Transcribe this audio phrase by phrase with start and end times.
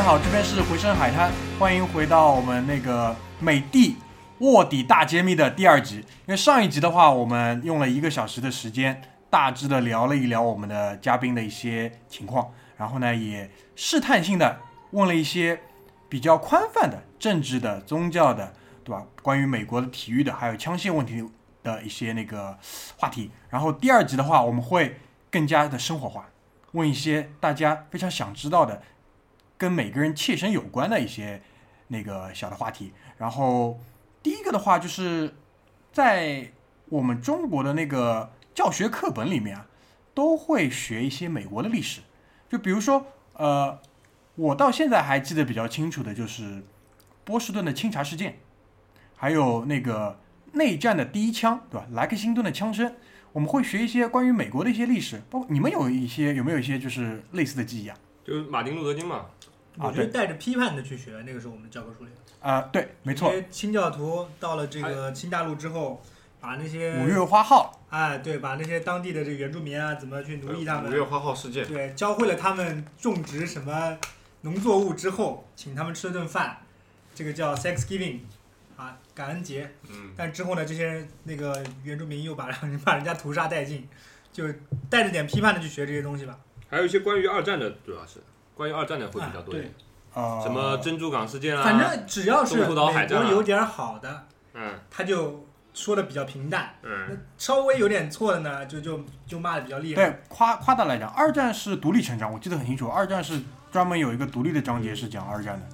[0.00, 3.98] 大家好，这边是回声海滩，欢迎回到我们那个美的
[4.38, 5.96] 卧底大揭秘的第二集。
[5.96, 14.60] 因为上一集的话，我们用了一个小时的时间，大致的聊了一聊我们的嘉宾的一些情况，然后呢，也试探性的
[14.92, 15.60] 问了一些
[16.08, 19.04] 比较宽泛的政治的、宗教的，对吧？
[19.20, 21.22] 关于美国的体育的，还有枪械问题
[21.62, 22.58] 的一些那个
[22.96, 23.30] 话题。
[23.50, 24.98] 然后第二集的话，我们会
[25.30, 26.24] 更加的生活化，
[26.72, 28.80] 问一些大家非常想知道的。
[29.60, 31.42] 跟每个人切身有关的一些
[31.88, 32.94] 那个小的话题。
[33.18, 33.78] 然后
[34.22, 35.34] 第一个的话，就是
[35.92, 36.50] 在
[36.88, 39.66] 我们中国的那个教学课本里面啊，
[40.14, 42.00] 都会学一些美国的历史。
[42.48, 43.78] 就比如说，呃，
[44.34, 46.62] 我到现在还记得比较清楚的就是
[47.22, 48.38] 波士顿的清查事件，
[49.14, 50.18] 还有那个
[50.52, 51.86] 内战的第一枪，对吧？
[51.92, 52.94] 莱克星顿的枪声，
[53.32, 55.20] 我们会学一些关于美国的一些历史。
[55.28, 57.96] 包括你们有一些有没有一些就是类似的记忆啊？
[58.24, 59.26] 就是马丁路德金嘛。
[59.78, 62.10] 我觉得带着批判的去学，那个是我们教科书里。
[62.40, 63.28] 啊，对，没错。
[63.28, 66.02] 因为清教徒到了这个新大陆之后，
[66.40, 70.90] 把那些五月花号，哎，对，把那些当地的这个原住民啊，怎么去奴役他们？
[70.90, 71.66] 五月花号事件。
[71.66, 73.98] 对，教会了他们种植什么
[74.40, 76.58] 农作物之后，请他们吃了顿饭，
[77.14, 78.20] 这个叫 Thanksgiving，
[78.76, 79.70] 啊，感恩节。
[79.90, 80.12] 嗯。
[80.16, 82.50] 但之后呢，这些那个原住民又把
[82.84, 83.86] 把人家屠杀殆尽，
[84.32, 84.46] 就
[84.88, 86.38] 带着点批判的去学这些东西吧。
[86.70, 88.20] 还有一些关于二战的，主要是。
[88.60, 89.72] 关于二战的会比较多一点，
[90.12, 100.02] 啊，什么珍珠港事件啊，反正只要是美国有点好的，嗯，他就说的比较平淡，嗯，稍微有点错的呢，就就就骂的比较厉害。
[100.02, 103.40] 对，夸夸大来讲，二战是独立成长，我记得很清楚，二战是
[103.72, 105.66] 专门有一个独立的章节是讲二战的，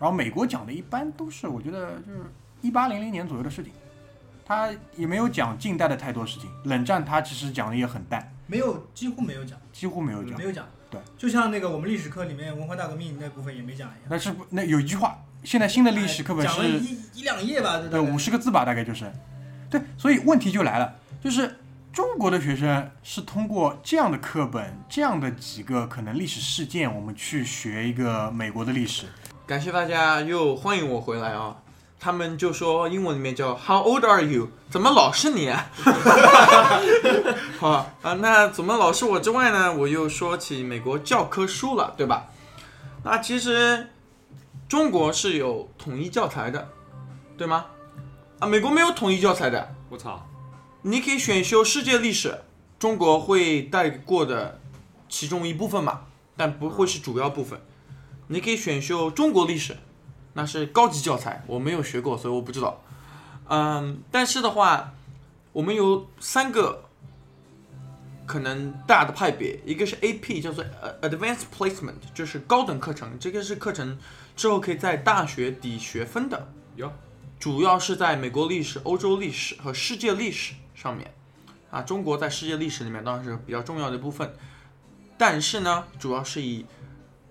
[0.00, 2.22] 然后美国讲的一般都是我觉得就是
[2.60, 3.72] 一八零零年左右的事情，
[4.44, 10.66] 他也没有讲近代的太多事情，冷战他其实讲的也很淡，没有几乎没有讲，几乎没有讲，没有讲。
[10.92, 14.00] 对，就像那个我们历史课里面文化大革命那部分也没讲一样。
[14.10, 19.10] 那是那有一句话，现在新的历史课本是讲了一一两页吧，对，五十个字吧，大概就是。
[19.70, 21.56] 对，所以问题就来了，就是
[21.94, 29.06] 中国的学生是通过这样的课本，这样的几个可能历史事件，我们去学一个美国的历史。
[29.46, 31.56] 感谢大家又欢迎我回来啊。
[32.04, 34.48] 他们就说英文里面叫 How old are you？
[34.68, 35.70] 怎么老是你啊？
[37.60, 39.72] 好啊，那怎么老是我之外呢？
[39.72, 42.24] 我又说起美国教科书了，对吧？
[43.04, 43.90] 那其实
[44.68, 46.70] 中国是有统一教材的，
[47.38, 47.66] 对吗？
[48.40, 49.72] 啊，美国没有统一教材的。
[49.88, 50.26] 我操！
[50.82, 52.40] 你可以选修世界历史，
[52.80, 54.58] 中国会带过的
[55.08, 56.00] 其中一部分嘛，
[56.36, 57.60] 但不会是主要部分。
[58.26, 59.76] 你可以选修中国历史。
[60.34, 62.80] 那是高级教材，我没有学过，所以我不知道。
[63.48, 64.94] 嗯，但是的话，
[65.52, 66.84] 我们有三个
[68.24, 73.98] 可能大的派别，一个是 AP，叫做呃 Advanced Placement，就是高等课程，这个是课程
[74.34, 76.48] 之后可以在大学抵学分的。
[76.76, 76.90] 有，
[77.38, 81.12] 主要是在美国历史、欧洲历史和世界历史上面。
[81.70, 84.34] 啊，中国在世界历史里面当然是比较重要的一部分，
[85.18, 86.64] 但是呢，主要是以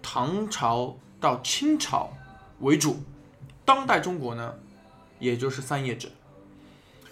[0.01, 2.11] 唐朝到清朝。
[2.61, 3.03] 为主，
[3.65, 4.55] 当代中国呢，
[5.19, 6.11] 也就是三页纸。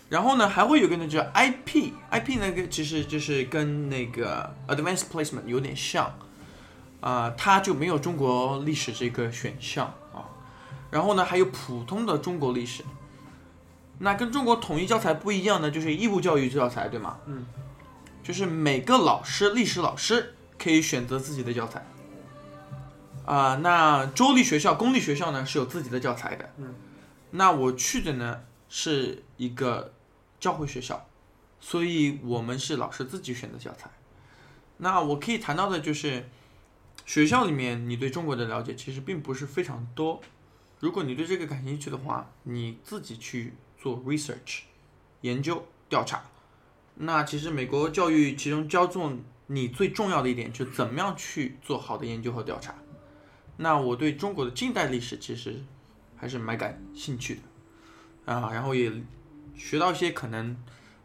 [0.09, 6.11] 然后呢，还会有个呢叫 IP，IP 那个其实就是跟那个 Advanced Placement 有点像，
[6.99, 10.25] 啊，它就没有中国历史这个选项啊。
[10.89, 12.83] 然后呢，还有普通的中国历史。
[13.99, 17.17] 那跟中国统一教材不一样呢就是义务教育教材，对吗？
[17.27, 17.45] 嗯，
[18.23, 21.85] 就是每个老师，历史老师可以选择自己的教材。
[23.29, 26.51] 啊，那州立学校、公立学校呢是有自己的教材的。
[26.57, 26.73] 嗯，
[27.29, 29.93] 那我去的呢是一个
[30.39, 31.05] 教会学校，
[31.59, 33.91] 所以我们是老师自己选的教材。
[34.77, 36.27] 那我可以谈到的就是，
[37.05, 40.19] 学校里面你对中国的了解其实并不是非常多。
[40.79, 44.61] 如果你对这个感兴趣的话，你自己去做 research
[45.21, 46.23] 研究调查。
[46.95, 52.73] 那其实美国教育其中教重你最重要的一点，就怎么样去做好的研究和调查。
[53.61, 55.61] 那我对中国的近代历史其实
[56.15, 58.89] 还是蛮感兴趣的啊，然后也
[59.53, 60.55] 学到一些可能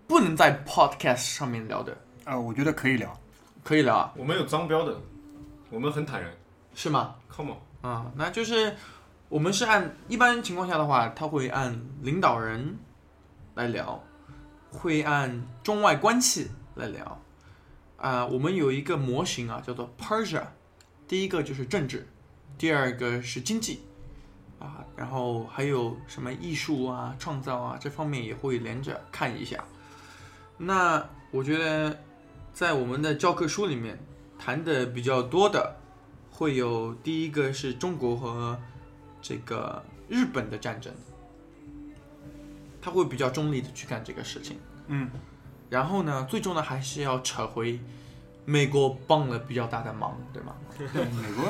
[0.07, 3.21] 不能在 podcast 上面聊的啊，我觉得可以聊，
[3.65, 4.15] 可以聊啊。
[4.17, 4.97] 我们有脏标的，
[5.69, 6.33] 我们很坦然，
[6.77, 8.77] 是吗？Come on 啊，那就是
[9.29, 12.79] 我们是按一般情况下的话，他会按领导人
[13.57, 14.01] 来聊，
[14.71, 17.21] 会按中外关系来聊
[17.97, 18.25] 啊。
[18.25, 20.45] 我们有一个模型啊，叫做 Persia，
[21.09, 22.07] 第一个就是政治。
[22.57, 23.81] 第二个是经济，
[24.59, 29.65] 啊，然后还有什么艺术啊、创造啊这方面也会连着看一下。
[30.57, 31.99] 那我觉得，
[32.53, 33.99] 在我们的教科书里面
[34.39, 35.77] 谈的比较多的，
[36.31, 38.57] 会有第一个是中国和
[39.21, 40.95] 这个日本的战争，
[42.81, 44.59] 他会比较中立的去干这个事情。
[44.87, 45.11] 嗯，
[45.69, 47.81] 然后呢，最终呢还是要扯回
[48.45, 50.55] 美国帮了比较大的忙，对吗？
[50.77, 51.45] 对，美国，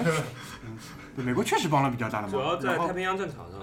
[0.64, 0.79] 嗯，
[1.17, 2.31] 对，美国确实帮了比较大的忙。
[2.31, 3.61] 主要在太平洋战场上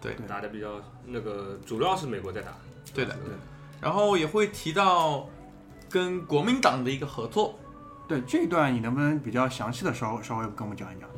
[0.00, 2.48] 对打的比较那个，主要是美国在打。
[2.94, 3.32] 对的，对
[3.80, 5.28] 然后也会提到
[5.88, 7.58] 跟国民党的一个合作，
[8.08, 11.08] 对这一段，你能不能比较详细的稍稍微跟我们讲一讲？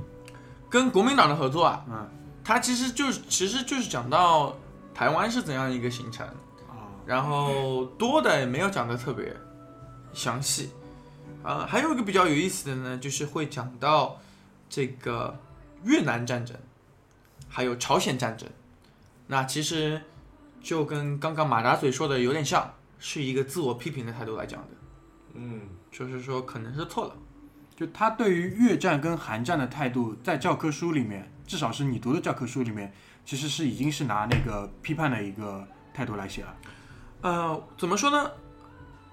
[0.69, 2.09] 跟国民党的合作啊，嗯，
[2.43, 4.57] 它其实就是其实就是讲到
[4.93, 6.27] 台湾是怎样一个形成，
[6.69, 9.35] 啊，然后多的也没有讲的特别
[10.13, 10.71] 详细，
[11.45, 14.19] 啊、还有一个比较有意思的呢，就是会讲到
[14.69, 15.39] 这个
[15.85, 16.57] 越南战争，
[17.49, 18.49] 还有朝鲜战争，
[19.27, 20.01] 那其实
[20.63, 24.69] 就跟刚刚马达嘴说的有点像，是一个自我批评的态度来讲的，
[25.35, 25.61] 嗯，
[25.93, 27.15] 就是说可能是错了。
[27.77, 32.91] 就他对于越战跟韩战的态度，在教科书里面，至少是你读的教科书里面，
[33.27, 36.57] 其实是已经是拿那个批判的一个态度来写了。
[37.21, 38.31] 呃，怎么说呢？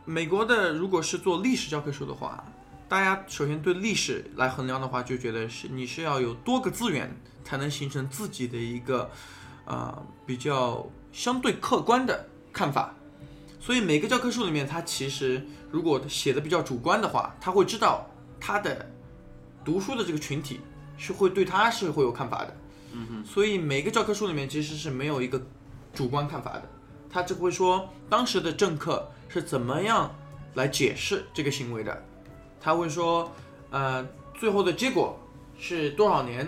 [0.06, 2.44] 美国的如果是做历史教科书的话，
[2.90, 9.10] 大家首先对历史来衡量的话，就觉得是你是要有多个资源才能形成自己的一个
[9.66, 12.94] 呃比较相对客观的看法。
[13.60, 18.10] 所以每个教科书里面，它其实如果写的比较主观的话，他会知道
[18.40, 18.90] 他的
[19.64, 20.60] 读书的这个群体
[20.98, 22.58] 是会对他是会有看法的。
[22.94, 23.24] 嗯哼。
[23.24, 25.40] 所以每个教科书里面其实是没有一个
[25.94, 26.64] 主观看法的。
[27.08, 30.14] 他只会说当时的政客是怎么样
[30.56, 32.04] 来解释这个行为的，
[32.60, 33.32] 他会说，
[33.70, 35.18] 呃，最后的结果
[35.58, 36.46] 是多少年，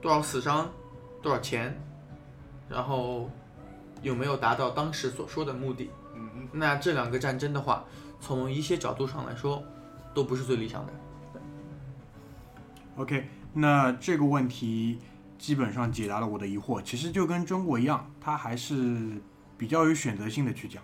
[0.00, 0.68] 多少死伤，
[1.22, 1.80] 多少钱，
[2.68, 3.30] 然后
[4.02, 5.90] 有没有达到当时所说的目的。
[6.16, 7.84] 嗯那这两个战争的话，
[8.20, 9.62] 从一些角度上来说，
[10.12, 10.92] 都不是最理想的。
[12.96, 14.98] OK，那这个问题
[15.38, 16.82] 基本上解答了我的疑惑。
[16.82, 19.22] 其实就跟中国一样，它还是
[19.56, 20.82] 比较有选择性的去讲，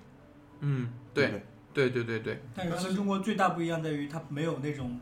[0.60, 1.42] 嗯，对
[1.72, 2.04] 对对？
[2.04, 4.98] 对对但是它跟中国最大不一样在于，它没有那种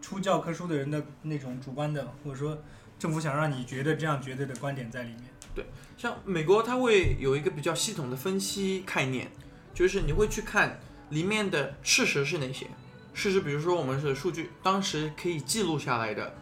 [0.00, 2.58] 出教科书的人的那种主观的，或者说
[2.98, 5.24] 政府想让你觉得这样绝对的观点在里面。
[5.54, 5.64] 对
[5.96, 9.30] 像美国，它会有一个比较系统的分析概念，
[9.74, 10.78] 就是你会去看
[11.10, 12.66] 里面的事实是哪些。
[13.12, 16.32] 事实，比如说我们是数据，当时可以记录下来的，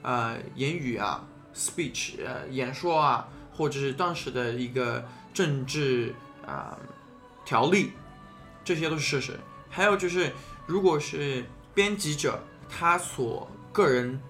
[0.00, 6.14] 呃，言语啊，speech，呃，演说啊，或者是当时的一个政治
[6.46, 6.78] 啊、
[7.44, 7.92] 条例，
[8.64, 9.38] 这些都是事实。
[9.70, 10.32] 还有就是，
[10.66, 11.44] 如果是
[11.74, 14.20] 编辑者他所个人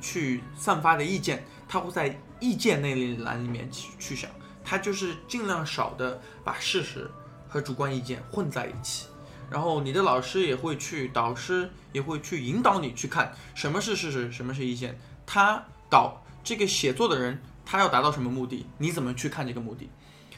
[0.00, 4.30] 去散发的意见，他会在意见那一栏里面去去想，
[4.64, 7.10] 他就是尽量少的把事实
[7.48, 9.06] 和主观意见混在一起。
[9.50, 14.98] 然后你的老师也会去，导师也会去引导你去看什么是事实，什么是意见。
[15.26, 18.66] 他导这个写作的人，他要达到什么目的？
[18.78, 19.88] 你怎么去看这个目的？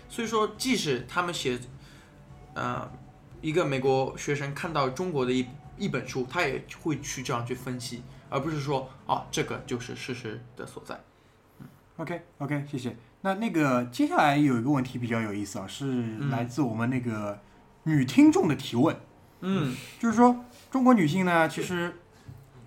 [0.08, 1.58] 所以说，即使他们写，
[2.56, 2.90] 呃，
[3.42, 10.98] 一个美国学生看到中国的一一本书，他也会去这样去分析，而不是说啊，这个就是事实的所在。
[11.98, 12.96] OK OK，谢谢。
[13.20, 17.38] 那那个接下来有一个问题比较有意思啊，是来自我们那个
[17.82, 18.96] 女听众的提问，
[19.40, 21.94] 嗯，就是说中国女性呢，其实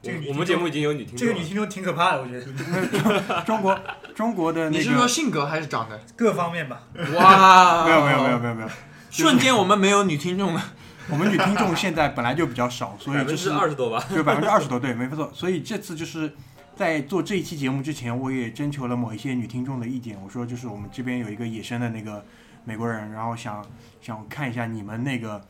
[0.04, 3.80] 这个我我们节目已经有女听众这个女听众挺可怕的，我觉得 中国
[4.14, 6.00] 中国的你那个是说性格还是长得？
[6.16, 6.84] 各方面吧。
[7.16, 8.70] 哇，没有没有没有没有没有，
[9.10, 10.74] 瞬间我们没有女听众了。
[11.12, 14.06] 我们女听众现在本来就比较少，所百分之以就是二十多吧。
[14.14, 15.32] 就百分之二十多，对，没错。
[15.34, 16.32] 所以这次就是
[16.76, 20.16] 在做这一期节目之前，我也征求了某一些女听众的意见。
[20.22, 22.24] 我说，就是我们这边有一个野生的那个
[22.64, 23.66] 美国人，然后想
[24.00, 25.44] 想看一下你们那个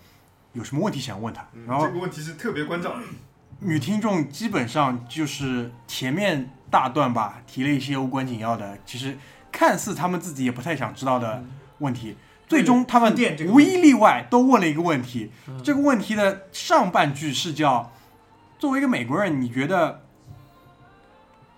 [0.54, 1.46] 有什么问题想问他。
[1.68, 2.96] 然后这个问题是特别关照。
[3.60, 9.18] 女听众基本上就是前面大段吧，提了一些无关紧要的，其实
[9.52, 11.44] 看似他们自己也不太想知道的
[11.80, 12.16] 问题。
[12.50, 13.16] 最终，他们
[13.48, 15.32] 无一例外都问了一个问题。
[15.48, 17.92] 嗯这个问题的上半句是叫：
[18.58, 20.02] 作为一个美国人，你觉得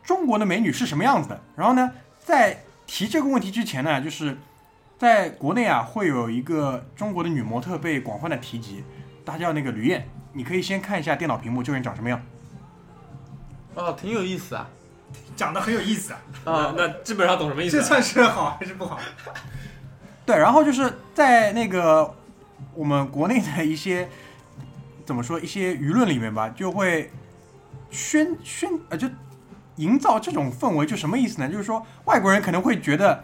[0.03, 1.41] 中国的美女是什么样子的？
[1.55, 4.37] 然后呢，在提这个问题之前呢，就是
[4.99, 8.83] 在国内啊，会有一个中国的女模特被广泛的提及，
[9.25, 10.09] 她叫那个吕燕。
[10.33, 12.21] 你可以先看一下电脑屏幕，这个人长什么样。
[13.75, 14.67] 哦，挺有意思啊。
[15.35, 17.87] 讲的很有意思啊，那啊，那基本上懂什么意思这啊？
[17.87, 18.99] 算是好还是不好？
[20.25, 22.13] 对，然后就是在那个
[22.75, 24.07] 我们国内的一些
[25.03, 27.11] 怎么说一些舆论里面吧，就会
[27.89, 29.09] 宣宣呃，就
[29.77, 31.49] 营造这种氛围，就什么意思呢？
[31.49, 33.23] 就是说外国人可能会觉得，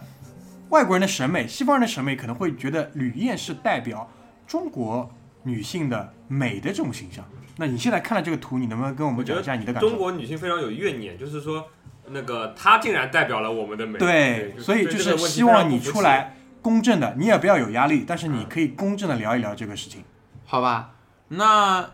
[0.69, 4.09] 外国人的审美，西方人的审美可能会觉得吕燕是代表
[4.47, 5.09] 中国
[5.43, 7.23] 女性的美的这种形象。
[7.57, 9.89] 那你现在看了这个图，你能不能跟我们讲一下你的感受？
[9.89, 11.67] 中国女性非常有怨念，就是说
[12.09, 13.99] 那个她竟然代表了我们的美。
[13.99, 15.79] 对，就所以就是希望你。
[15.79, 16.36] 出来
[16.67, 20.03] 公正的，你也不要有压力，但是你可以公正的聊一聊这个事情。
[20.45, 20.91] 好吧，
[21.29, 21.89] 那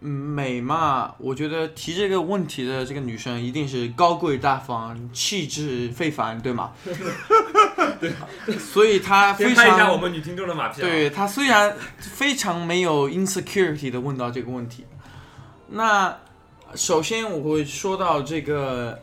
[0.00, 6.72] 嗯美嘛，我觉得提这个问题的这个女生一定是高贵大方、气质非凡，对吗？
[8.00, 8.12] 对，
[8.58, 10.84] 所以她非常拍一下我常们女听众的马屁啊。
[10.84, 14.84] 对她虽然非常没有 insecurity 的问到这个问题，
[15.68, 16.16] 那
[16.74, 19.00] 首先我会说到这个，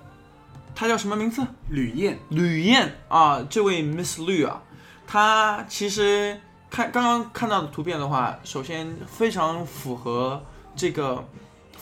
[0.76, 1.42] 她叫什么名字？
[1.70, 4.62] 吕燕，吕燕啊，这位 Miss 吕啊，
[5.12, 6.40] 她其实
[6.70, 10.42] 看刚刚看到的图片的话，首先非常符合
[10.74, 11.22] 这个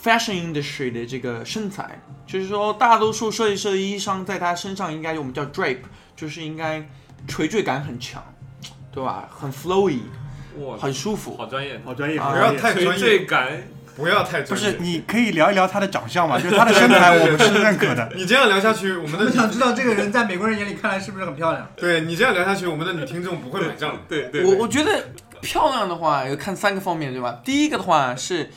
[0.03, 5.83] fashion industry 的这个身材，就是说大多数设计师的衣裳在他身上应该我们叫 drape，
[6.15, 6.83] 就是应该
[7.27, 8.24] 垂坠感很强，
[8.91, 9.29] 对吧？
[9.31, 10.00] 很 flowy，
[10.57, 11.38] 哇，很舒服。
[11.38, 12.59] 好专业，好专业，啊好专业。
[12.59, 13.62] 不要太垂，坠感。
[13.96, 14.55] 不要太不。
[14.55, 16.38] 是，你可以聊一聊她的长相嘛？
[16.41, 18.10] 就是她的身材，我们是认可的。
[18.15, 21.69] 你这样聊下去，我们 我想知道这个人在美国人眼里看来是不是很漂亮？
[21.75, 24.00] 对你这样聊下去，我们的女听众不会买账的。
[24.08, 25.10] 对对，我我觉得
[25.41, 27.39] 漂亮的话要看三个方面，对吧？
[27.43, 28.50] 第一个的话是，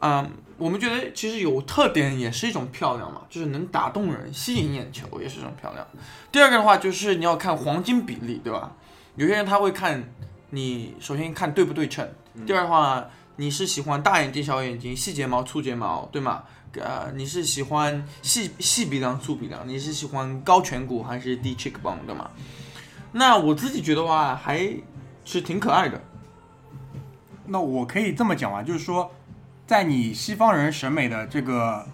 [0.00, 5.86] 嗯，我们觉得其实有特点也是一种漂亮嘛，就是能打动人、吸引眼球也是一种漂亮。
[6.30, 8.72] 第二个的话就是你要看黄金比例，对吧？
[9.16, 10.02] 有些人他会看
[10.50, 12.08] 你首先看对不对称，
[12.44, 16.44] 第二的话你是喜欢大眼睛、小眼睛、细睫毛、粗睫毛，对吗？
[16.74, 22.30] 呃，你是喜欢细细鼻梁、粗鼻梁，你是喜欢高颧骨还是低 cheekbone，的吗？
[23.12, 24.68] 那我自己觉得话还
[25.24, 26.00] 是挺可爱的。
[27.46, 29.10] 那我可以这么讲啊，就是说，
[29.66, 31.86] 在你西方人审美的这个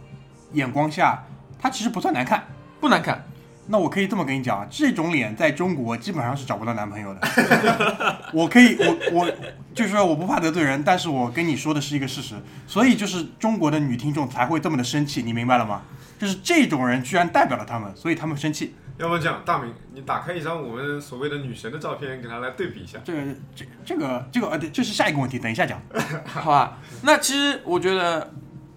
[0.53, 1.25] 眼光下，
[1.59, 2.47] 它其实不算难看。
[2.81, 3.23] 不难看，
[3.71, 8.21] 那我可以这么跟你讲啊，这种脸在中国基本上是找不到男朋友的。
[8.33, 9.33] 我可以，我我
[9.73, 12.35] 就是说我不怕得罪人，但是我跟你说的是一个事实，
[12.67, 15.83] 所以就是中国的女听众才会这么的生气，你明白了吗？
[16.19, 18.75] 就是这种人居然代表了他们，所以他们生气。
[18.99, 22.99] 要不然这样，大明，你打开一张我们所谓的女神的照片，给他来对比一下。
[23.03, 23.23] 这个
[23.57, 25.81] 这这个这个呃，对，这是下一个问题，等一下讲。
[26.27, 26.79] 好吧？
[27.03, 28.31] 那其实我觉得，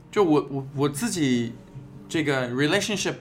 [0.09, 1.53] 就我我我自己
[2.07, 3.15] 这个 relationship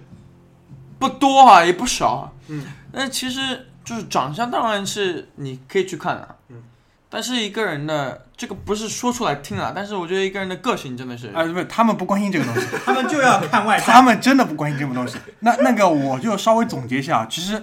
[1.03, 2.33] 不多啊，也不少啊。
[2.47, 2.65] 嗯。
[2.93, 6.37] 那其实就是长相，当然是你可以去看啊。
[6.49, 6.63] 嗯。
[7.11, 12.67] 但是一个人的这个不是说出来听啊，但是我觉得一个人的个性真的是，啊，不是，他们不关心这个东西。
[12.87, 13.85] 他们就要看外在。
[13.85, 15.19] 他们真的不关心这个东西。
[15.41, 17.63] 那那个我就稍微总结一下啊，其实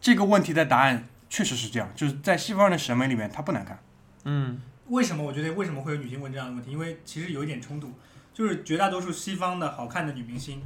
[0.00, 3.78] 这个问题的答案确实是这样，就是在西方人的审美里面，它不难看。
[4.24, 6.70] 嗯，为什么我觉得为什么会有女性问这样的问题？
[6.70, 7.90] 因为其实有一点冲突，
[8.34, 10.62] 就是绝大多数西方的好看的女明星，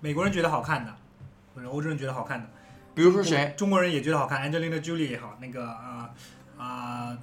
[0.00, 0.94] 美国人觉得好看的，
[1.54, 2.48] 或者欧洲人觉得好看的，
[2.94, 3.54] 比如说谁？
[3.56, 6.10] 中国人也觉得好看，Angelina Jolie 也好，那个啊
[6.58, 7.16] 啊、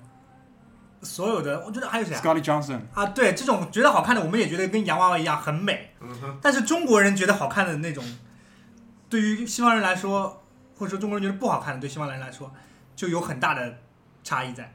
[1.02, 5.94] 所有的我觉得还有谁啊？Scotty Johnson，啊，对，这种觉得好看的，我们也觉得跟洋娃娃一样很美。
[6.02, 8.04] 嗯哼，但是中国人觉得好看的那种，
[9.10, 10.44] 对于西方人来说，
[10.76, 12.54] 或者说中国人觉得不好看的，对西方人来说，
[12.96, 13.78] 就有很大的
[14.24, 14.74] 差异在。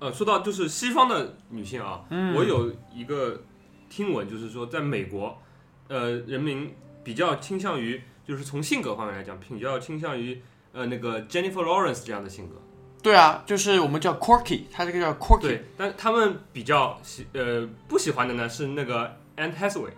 [0.00, 3.42] 呃，说到就是西方的女性啊，嗯我有一个
[3.88, 5.40] 听闻，就是说在美国，
[5.88, 10.40] 呃，人民比较倾向于，就是从性格方面来讲，比较倾向于
[10.72, 12.54] 呃那个 Jennifer Lawrence 这样的性格。
[13.02, 15.40] 对啊，就是我们叫 quirky，他这个叫 quirky。
[15.42, 19.90] 对，但他们比较喜呃不喜欢的呢是那个 Anne Hathaway。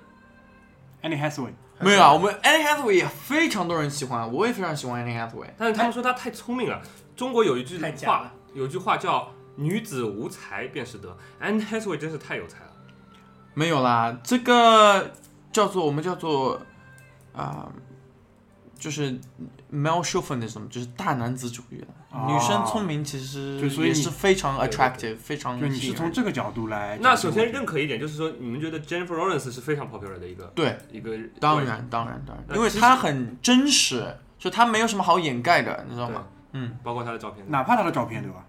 [1.02, 5.46] Annie Hathaway，没有啊，我们 Anne Hathaway 也非常多人喜欢，我也非常喜欢 Anne Hathaway。
[5.56, 6.82] 但是他们说她太聪明了。
[7.14, 12.72] 中国有一句话有句话叫“女子无才便是德 ”，Anne Hathaway 真是太有才了。
[13.54, 15.12] 没有啦，这个
[15.56, 16.60] 叫做我们叫做
[17.32, 17.72] 啊、
[18.78, 19.12] 就是
[19.72, 21.88] male chauvinism，就是大男子主义了。
[22.10, 26.98] 哦女生聪明其实就所以是非常对对 attractive，非常就你是从这个角度来。
[27.02, 31.10] 那首先认可一点，就是说你们觉得 Jennifer Lawrence 是非常 popular 的一个对，一个
[31.40, 36.24] 当然当然当然，因为她很真实，就她没有什么好掩盖的，你知道吗？
[36.52, 37.44] 嗯，包括她的照片。
[37.50, 38.44] 哪怕她的照片对吧？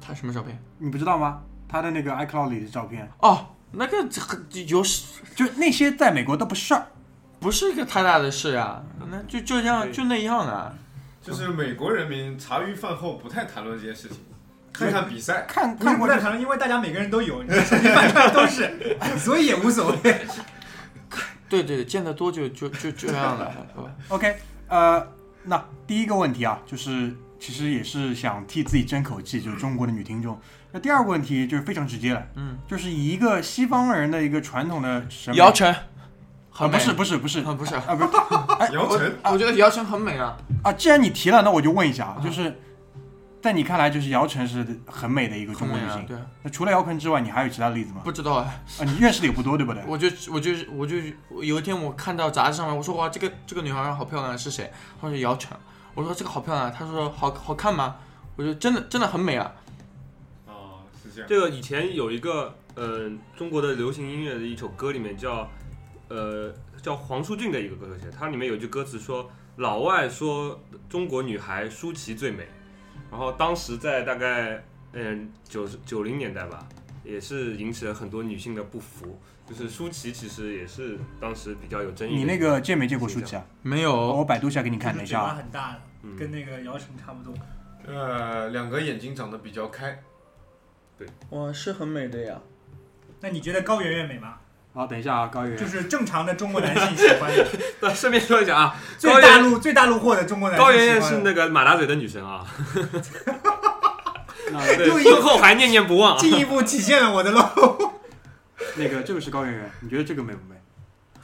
[0.00, 0.58] 她什么照片？
[0.78, 1.42] 你不知道吗？
[1.68, 3.96] 她的那个 iCloud 里的照片，哦，那个
[4.66, 4.82] 有
[5.34, 6.86] 就那些在美国都不是事儿。
[7.40, 10.72] 不是一个太大的事啊，那就就这样就那样啊。
[11.20, 14.18] 就是美国人民茶余饭后不太谈论这些事情，
[14.72, 15.44] 看看比赛。
[15.48, 20.20] 看看不太谈论，因为大家每个人都有，你的手机饭串都是， 所以也无所谓。
[21.48, 24.36] 对对，见得多就就就就这样了，好吧？OK，
[24.68, 25.04] 呃，
[25.42, 30.40] 那第一个问题啊，就是其实也是想替自己争口气，就是中国的女听众。
[30.72, 35.78] 那第二个问题就是非常直接了，嗯，就是以一个西方人的一个传统的审美，姚晨，啊
[36.50, 40.36] 很美不是不是不是啊不是，啊不是 姚晨，我觉得姚晨很美啊。
[40.62, 42.58] 啊，既然你提了，那我就问一下啊，就是
[43.40, 46.06] 在你看来，就是姚晨是很美的一个中国女性。
[46.06, 48.00] 对啊，那除了姚晨之外，你还有其他例子吗？
[48.04, 49.82] 不知道啊，啊，你认识的也不多，对不对？
[49.86, 50.96] 我就我就我就
[51.42, 54.70] 有一天我看到杂志上面，我说哇，这个这个女孩好漂亮，是谁？
[55.00, 55.56] 她说姚晨，
[55.94, 57.96] 我说这个好漂亮，她说好好看吗？
[58.36, 59.50] 我说真的真的很美啊，
[61.14, 61.28] 这样。
[61.28, 65.50] 这个以前有一个呃中国的流行音乐的一首歌里面叫
[66.08, 72.46] 呃叫黄舒骏的一个歌手写的，它里面有句歌词说老外说中国女孩舒淇最美，
[73.10, 76.66] 然后当时在大概嗯九九零年代吧，
[77.04, 79.18] 也是引起了很多女性的不服。
[79.44, 82.14] 就是舒淇其实也是当时比较有争议。
[82.14, 83.44] 你那个见没见过舒淇啊？
[83.60, 85.34] 没有，我百度一下给你看，一下啊。
[85.34, 87.34] 很大的，嗯跟那个姚晨差不多。
[87.84, 90.00] 呃，两个眼睛长得比较开，
[91.30, 92.34] 哇，是很美的呀。
[93.20, 94.34] 那你觉得高圆圆美吗？
[94.74, 95.58] 好，等一下啊，高圆圆。
[95.58, 97.46] 就是正常的中国男性喜欢的，
[97.80, 100.78] 对，顺便说一下啊，最大陆最大陆货的中国男性高喜。
[100.78, 102.44] 圆圆是那个马大嘴的女神啊，
[104.50, 106.18] 那对，又一婚后还念念不忘啊。
[106.18, 107.92] 进一步体现了我的 low。
[108.76, 110.56] 那个这个是高圆圆，你觉得这个美不美？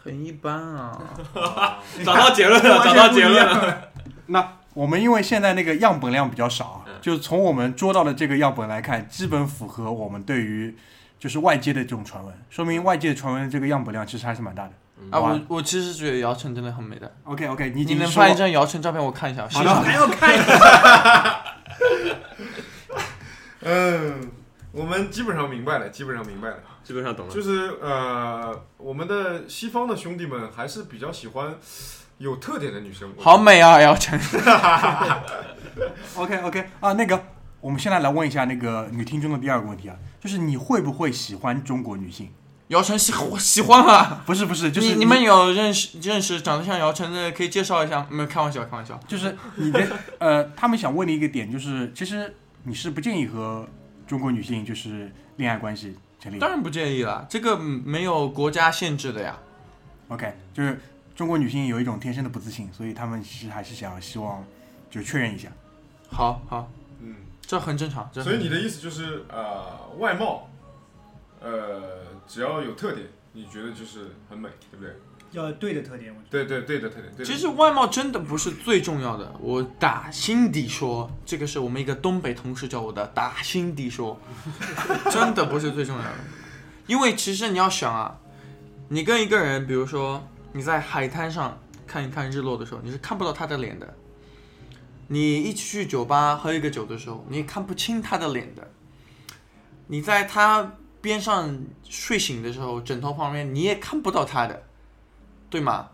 [0.04, 0.98] 很一般啊，
[2.04, 3.66] 找到结论了，找到结论了。
[3.66, 3.82] 了。
[4.26, 10.76] 那我们因为现在那个样本量比较少就从我们捉到的这个样本来看，基本符合我们对于
[11.18, 14.72] 就是外界的这种传闻，说明外界传闻的这个样本量其实还是蛮大的。
[15.10, 17.12] 啊，我我其实觉得姚晨真的很美的。
[17.24, 19.46] OK OK，你你能发一张姚晨照片我看一下？
[19.48, 21.44] 好的还要看一下，
[23.62, 24.30] 嗯，
[24.72, 27.32] 我们基本上明白了，基本上明白了，基本上懂了。
[27.32, 31.54] 就是呃，我们的西方的兄弟们还是比较喜欢
[32.18, 33.12] 有特点的女生。
[33.18, 34.18] 好美啊，姚晨。
[36.16, 37.22] OK OK 啊，那个
[37.60, 42.30] 我们现在来问一下那个女听众的第二个问题啊，就是你会不会喜欢中国女性？
[42.68, 44.22] 姚晨喜我喜欢啊。
[44.26, 48.06] 不是不是，就是你你们有认识认识长得像姚晨的，可以介绍一下？
[48.10, 48.98] 没有，开玩笑，开玩笑。
[49.08, 49.86] 就是你的
[50.18, 53.66] 呃，他们想问的一个点就是，其实你是不建议和
[54.06, 59.38] 中国女性就是恋爱关系成立当然不介意了，这个嗯没有国家限制的呀。
[60.08, 60.78] OK，就是
[61.16, 64.44] 中国女性有一种天生的不自信，所以他们其实还是想希望
[64.90, 65.48] 就确认一下。
[66.10, 68.08] 好好，嗯，这很正常。
[68.12, 70.48] 这所以你的意思就是呃，外貌，
[71.40, 71.80] 呃，
[72.26, 74.96] 只要有特点，你觉得就是很美，对不对？
[75.32, 77.12] 要对的特点，我觉得对对对的特点。
[77.14, 84.18] 对的其实外貌真的不是最重要的，我打心底说，这个是我们一个东北同事教我的，打心底说，
[85.12, 86.10] 真的不是最重要的。
[86.86, 88.18] 因为其实你要想啊，
[88.88, 93.94] 你跟一个人，比如说你在海滩上看一看日落的时候，你是看不到他的脸的。
[95.08, 98.70] 你一起去酒吧喝一个酒的时候，你也看不清他的脸的。
[99.88, 104.62] 你在他边上睡醒的时候，枕头旁边你也看不到他的，
[105.50, 105.88] 对吗？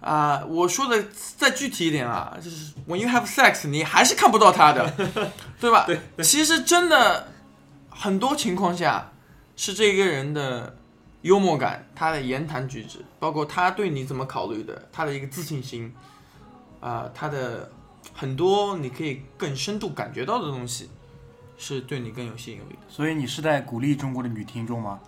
[0.00, 1.04] 啊、我说的
[1.36, 4.90] 再具体一点啊，就是 when you have sex，你还是看不到他的，
[5.60, 5.84] 对吧？
[5.86, 7.28] 对，其实真的
[7.90, 9.12] 很多情况下
[9.56, 10.74] 是这个人的
[11.20, 15.94] 幽默感，他的言谈举止，包括他对你怎么考虑的，他的一个自信心，
[16.80, 17.70] 啊、他的
[18.12, 20.90] 很多你可以更深度感觉到的东西，
[21.56, 22.80] 是对你更有吸引力的。
[22.88, 25.00] 所以你是在鼓励中国的女听众吗？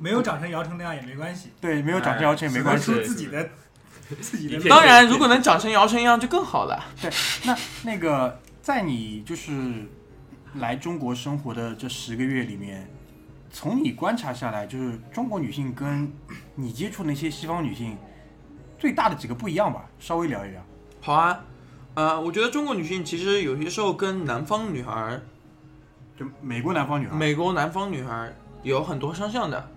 [0.00, 2.92] 没有长成姚晨那样也没关系，对，没有长成姚晨也没关系。
[2.92, 3.48] 说自己的
[4.20, 6.84] 自己的当然，如果能长成姚晨一样就更好了。
[7.00, 7.10] 对
[7.44, 9.86] 那那个在你就是
[10.56, 12.86] 来中国生活的这十个月里面，
[13.50, 16.12] 从你观察下来，就是中国女性跟
[16.54, 17.96] 你接触那些西方女性
[18.78, 19.88] 最大的几个不一样吧？
[19.98, 20.62] 稍微聊一聊。
[21.00, 21.44] 好啊，
[21.98, 25.20] 呃，我觉得中国女性其实有些时候跟南方女孩儿、
[26.16, 29.68] 就美国南方女孩，美国南方女孩儿有很多相像的。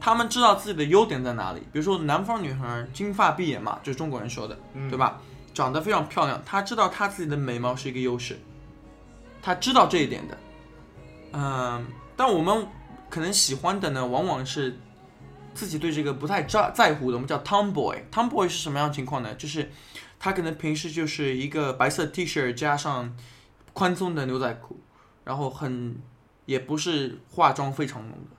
[0.00, 4.98] 她们知道自己的优点在哪里，比如说南方女孩儿金发碧眼嘛，就是中国人说的，嗯对？
[4.98, 5.20] 吧？
[5.54, 8.36] 长得非常漂亮，她知道她自己的美貌是一个优势，
[9.40, 10.36] 她知道这一点的。
[11.30, 11.86] 嗯，
[12.16, 12.66] 但我们
[13.08, 14.76] 可能喜欢的呢，往往是
[15.54, 17.98] 自己对这个不太在在乎的，我们叫 tomboy。
[18.10, 19.32] tomboy 是什么样的情况呢？
[19.36, 19.70] 就是
[20.18, 23.16] 他可能平时就是一个白色 T 恤加上
[23.72, 24.80] 宽松的牛仔裤，
[25.24, 25.96] 然后很
[26.46, 28.36] 也不是化妆非常浓的，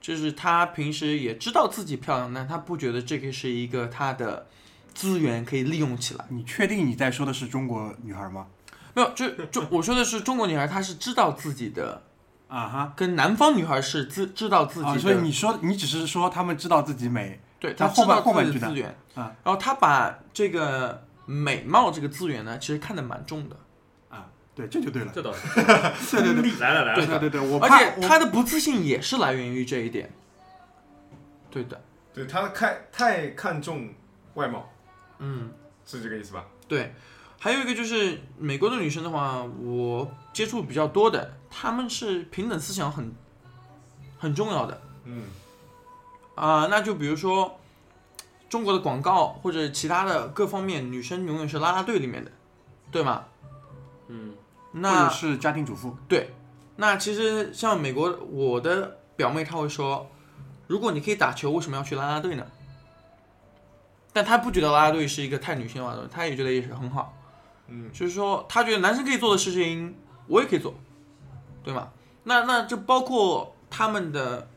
[0.00, 4.46] 就是他平时也知道自己漂亮，但他不觉得这个是一个他的
[4.94, 6.24] 资源可以利用起来。
[6.28, 8.46] 你确定你在说的是中国女孩吗？
[8.94, 12.02] 没有，就就我说的是中国女孩，她是知道自己的，
[12.48, 12.92] 啊哈。
[12.96, 23.56] 跟南方女孩是知知道自己的，啊，所以你说你只是说她们知道自己美，对那后半她后半句呢自己的资源，啊然后她把这个美貌这个资源呢，其实看得蛮重的。
[24.08, 25.12] 啊对，这就对了。
[25.14, 25.46] 这倒是。
[26.16, 30.10] 对对对，来了来了，对对对，我而且我她的不自信也是来源于这一点。
[31.50, 31.78] 对的，
[32.14, 33.88] 对他看太看重
[34.34, 34.70] 外貌，
[35.18, 35.50] 嗯，
[35.86, 36.46] 是这个意思吧？
[36.66, 36.94] 对，
[37.38, 43.12] 还有一个就是美国的女生的话，我接触比较多的，她们是平等思想很
[44.18, 45.24] 很重要的嗯
[46.34, 47.58] 啊、那就比如说
[48.48, 52.30] 中国的广告或者其他的各方面，女生永远是啦啦队里面的，
[52.90, 53.24] 对吗？
[54.08, 54.30] 嗯，
[54.72, 56.34] 或那者是家庭主妇，对，
[56.76, 60.10] 那其实像美国，我的表妹她会说，
[60.66, 62.46] 如果你可以打球，为什么要去啦啦队呢？
[64.12, 67.14] 但她不觉得啦啦队是一个太女性化的，她也觉得也是很好。
[67.66, 69.94] 嗯就是说，她觉得男生可以做的事情，
[70.26, 70.74] 我也可以做，
[71.62, 71.90] 对吗？
[72.24, 74.48] 那那就包括他们的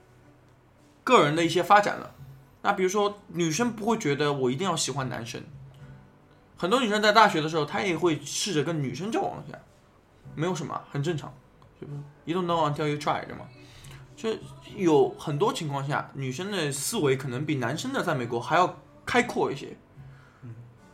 [1.04, 2.16] 个人的一些发展了。
[2.62, 5.42] 那比如说，女生不会觉得我一定要喜欢男生，
[6.58, 9.58] 很多女生在大学的时候，她也会试着跟女生交往一下，
[10.36, 11.34] 没有什么，很正常。
[11.80, 11.94] 就是
[12.26, 13.48] you don't know until you try，对吗？
[14.16, 14.30] 就
[14.76, 19.76] 有很多情况下，女生的思维可能比男生的在美国还要开阔一些，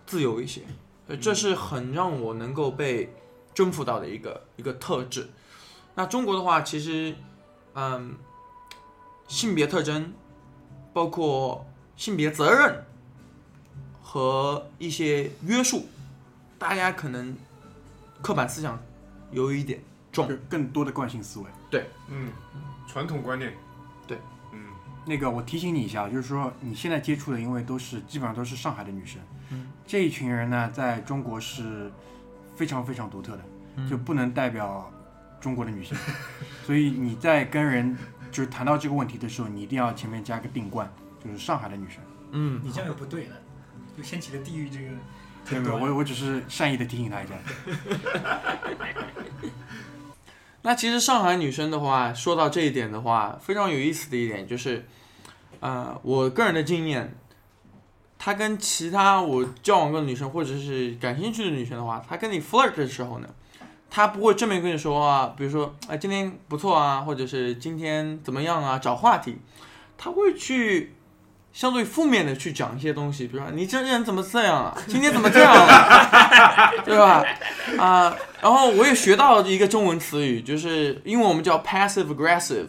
[0.06, 0.62] 自由一些。
[1.08, 3.13] 呃这是很让我能够被
[3.53, 5.30] 征服到的一个一个特质。
[5.95, 7.15] 那中国的话，其实，
[7.73, 8.15] 嗯，
[9.27, 10.13] 性别特征，
[10.93, 12.84] 包括性别责任
[14.02, 15.86] 和一些约束，
[16.58, 17.36] 大家可能
[18.21, 18.80] 刻板思想
[19.32, 19.80] 有一点
[20.12, 20.28] 重。
[20.50, 21.45] 更多的惯性思维。
[21.69, 21.86] 对。
[22.10, 22.32] 嗯，
[22.88, 23.54] 传统观念。
[24.08, 24.17] 对，
[24.54, 24.60] 嗯。
[25.06, 29.21] 那个我提醒你一下，就是说你现在接触的，因为都是基本上都是上海的女生，
[29.52, 31.91] 嗯，这一群人呢，在中国是
[32.56, 33.43] 非常非常独特的，
[33.76, 33.89] 嗯。
[33.89, 34.91] 就不能代表
[35.39, 35.97] 中国的女性，
[36.65, 37.95] 所以你在跟人
[38.32, 40.92] 就是谈到这个问题的时候，你一定要前面加个定冠，
[41.24, 42.00] 就是上海的女生。
[42.32, 43.36] 嗯，你这样又不对了，
[43.96, 44.88] 就掀起了地域这个
[45.50, 47.34] 没有没有，我我只是善意的提醒他一下。
[50.63, 54.86] 那其实上海女生的话，说到这一点的话，非常有意思的一点就是，
[55.62, 57.16] 呃，我个人的经验，
[58.20, 63.30] 她跟其他我交往过的女生或者是感兴趣的女生的话，她跟你 flirt 的时候呢，
[63.89, 69.38] 她不会正面跟你说啊，比如说，哎，今天不错啊，或者是今天怎么样啊，找话题，
[69.97, 70.93] 他会去。
[71.54, 74.78] 相对负面的去讲一些东西，比如说你这人怎么这样啊？
[74.88, 76.71] 今天怎么这样啊？
[76.86, 77.26] 对吧？
[77.80, 82.67] 啊、然后我也学到一个中文词语，就是因为我们叫 passive aggressive，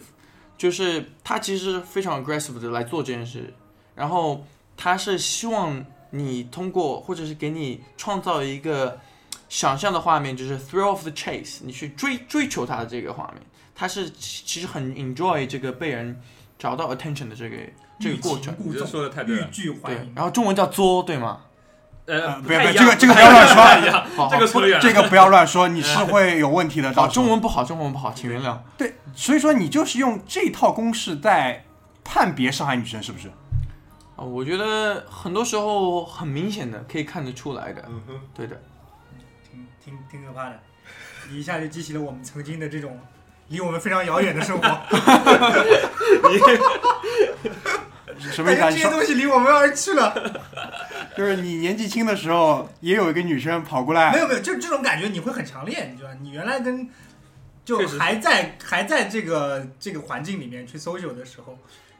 [0.57, 3.53] 就是他其实非常 aggressive 的来做这件事，
[3.93, 4.43] 然后
[4.75, 8.99] 他是希望你通过或者是给你创造一个
[9.49, 13.41] 想象的画面，就是 thrill of the chase，你去追追求他的这个画面，
[13.75, 16.21] 他是其其实很 enjoy 这个被人
[16.57, 17.57] 找到 attention 的这个
[17.99, 18.55] 这个过程。
[18.87, 19.43] 说的太对了。
[19.43, 20.13] 对拒还迎，。
[20.15, 21.41] 然后中文叫作，对吗？
[22.05, 24.81] 呃，不要不要这个这个不要乱说这个扯远。
[24.81, 26.89] 这个不要乱说，你是会有问题的。
[26.89, 28.57] 好，到中文不好，中文不好，请原谅。
[28.77, 31.63] 对，所以说你就是用这套公式在
[32.03, 33.27] 判别上海女生是不是？
[34.15, 38.59] 啊，我觉得很多时候很明显的可以看得出来的，嗯哼，对的。
[39.89, 40.59] 挺挺挺可怕的，
[41.29, 42.99] 你一下就激起了我们曾经的这种
[43.47, 44.63] 离我们非常遥远的生活，
[48.19, 48.69] 什么意思啊？
[48.69, 50.13] 感觉这些东西离我们而去了。
[51.17, 56.15] 就是你年纪轻的时候，也有一个女生跑过来，没有没有，就这种感觉你会很强烈，你知道吧？
[56.21, 56.87] 你原来跟
[57.65, 61.57] 就还在还在这个这个环境里面去 social 的时候，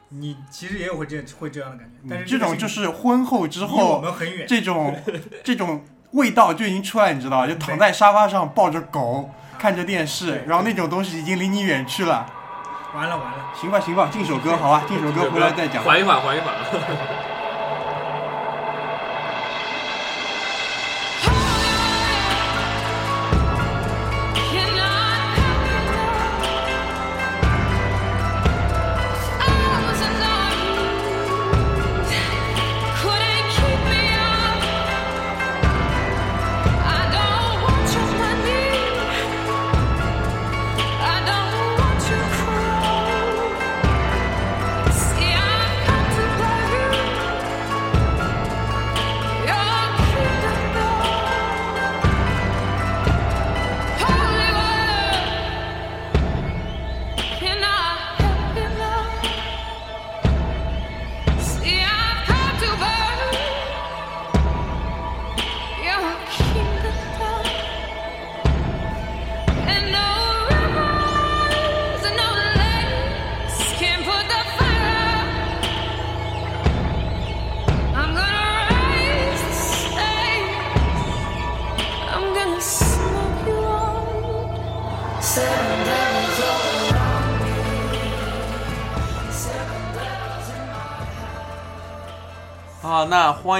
[0.08, 4.46] 你其实也有会这会这样的感觉，但是这种就是婚后之后我后们很远。
[4.46, 5.02] 这种
[5.44, 12.26] 这种味道就已经出来，你知道，就躺在沙发上抱着狗看着电视，然后那种东西已经离你远去了。
[12.94, 15.82] 完了完了，行吧行吧，进首歌好吧，进首歌回来再讲。
[15.84, 16.54] 缓一缓，缓一缓。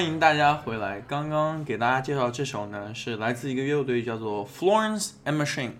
[0.01, 0.99] 欢迎大家回来。
[1.03, 5.73] 刚刚给大家介绍这首呢，是来自一个乐队叫做 Florence and Machine。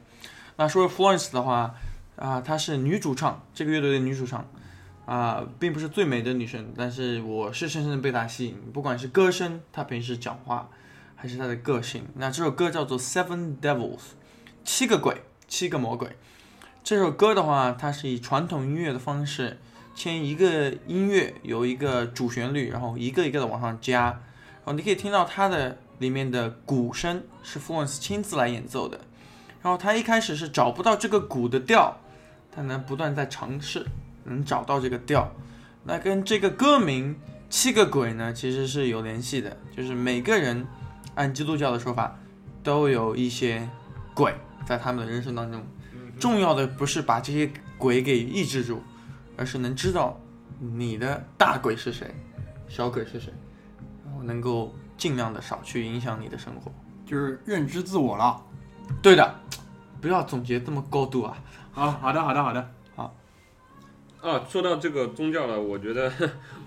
[0.57, 1.75] 那说 Florence 的话，
[2.17, 4.47] 啊、她是女主唱，这个乐队的女主唱，
[5.07, 10.69] 啊、并不是最美的女生，但是我是深深的被她吸引，不管是歌声，她平时讲话，
[11.17, 12.07] 还是她的个性。
[12.17, 14.01] 那这首歌叫做 Seven Devils，
[14.63, 16.19] 七个鬼，七个魔鬼。
[16.85, 19.59] 这首歌的话，它是以传统音乐的方式。
[20.03, 28.99] 先一个音乐有一个主旋律，然后一个一个的往上加，然后你可以听到它的里面的鼓声是 Florence 亲自来演奏的，
[29.61, 31.95] 然后他一开始是找不到这个鼓的调，
[32.51, 33.85] 他呢不断在尝试
[34.25, 35.31] 能找到这个调，
[35.85, 37.15] 那跟这个歌名
[37.51, 40.67] 《七个鬼》呢其实是有联系的，就是每个人
[41.15, 42.19] 按基督教的说法
[42.63, 43.69] 都有一些
[44.15, 44.35] 鬼
[44.65, 45.63] 在他们的人生当中，
[46.19, 48.83] 重要的不是把这些鬼给抑制住。
[49.41, 50.21] 而是能知道
[50.59, 52.15] 你的大鬼是谁，
[52.69, 53.33] 小鬼是谁，
[54.05, 56.71] 然后能够尽量的少去影响你的生活。
[57.07, 58.39] 就是认知自我了。
[59.01, 59.35] 对的，
[59.99, 61.43] 不要总结这么高度啊。
[61.73, 62.71] 好，好的，好的，好的。
[62.95, 63.17] 好
[64.21, 66.13] 啊，说到这个宗教了，我觉得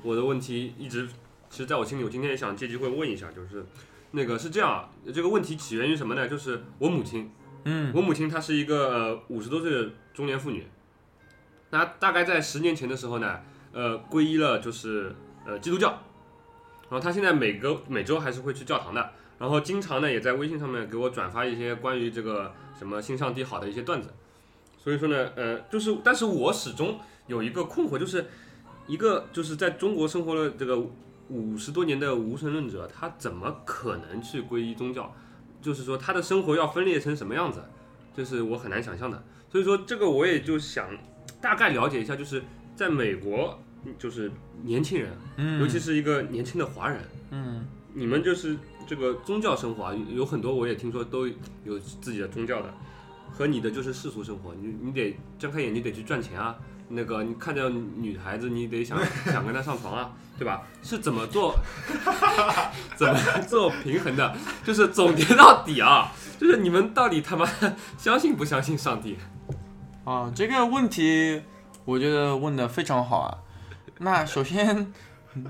[0.02, 1.08] 我的问题一直，
[1.52, 3.64] 其实在我心里，我今天也想借机会问一下，就是
[4.10, 6.28] 那个是这样啊，这个问题起源于什么呢？
[6.28, 7.30] 就是我母亲，
[7.66, 10.66] 嗯我母亲她是一个呃五十多岁的中年妇女，
[11.74, 13.40] 那大概在十年前的时候呢，
[13.72, 15.90] 呃，皈依了就是呃基督教，
[16.88, 19.10] 然后他现在每个每周还是会去教堂的，
[19.40, 24.14] 然后经常呢也在微信上面给我转发一些关于这个什么新上帝好的一些段子，
[24.78, 28.28] 所以说呢，呃，就是但是我始终有一个困惑，就是
[28.86, 30.80] 一个就是在中国生活了这个
[31.30, 35.12] 五十多年的无神论者，他怎么可能去皈依宗教？
[35.60, 37.64] 就是说他的生活要分裂成什么样子，
[38.16, 39.24] 这是我很难想象的。
[39.52, 40.96] 所以说这个我也就想
[41.44, 42.42] 大概了解一下，就是
[42.74, 43.60] 在美国，
[44.00, 44.32] 就是
[44.64, 47.02] 年轻人，嗯，尤其是一个年轻的华人，
[47.32, 51.28] 嗯你们就是这个宗教生活啊，有有很多我也听说都
[51.66, 52.74] 有自己的宗教的，
[53.30, 56.56] 和你的就是世俗生活，你你得睁开眼睛得去赚钱啊，
[56.88, 58.98] 那个你看到女孩子你得想
[59.30, 60.64] 想跟她上床啊，对吧？
[60.82, 61.56] 是怎么做
[62.96, 64.34] 怎么做平衡的？
[64.64, 67.46] 就是总结到底啊，就是你们到底他妈
[67.98, 69.18] 相信不相信上帝？
[70.06, 71.42] 啊，这个问题
[71.86, 73.38] 我觉得问的非常好啊。
[74.00, 74.92] 那首先，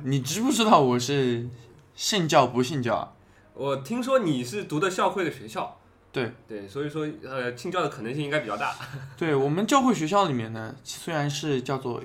[0.04, 1.50] 你知不知道我是
[1.96, 3.14] 信教不信教啊？
[3.56, 5.80] 我听说你是读的教会的学校，
[6.12, 8.76] 对对，所以说呃信教的可能性应该比较大。
[9.18, 12.00] 对我们教会学校里面呢，虽然是叫做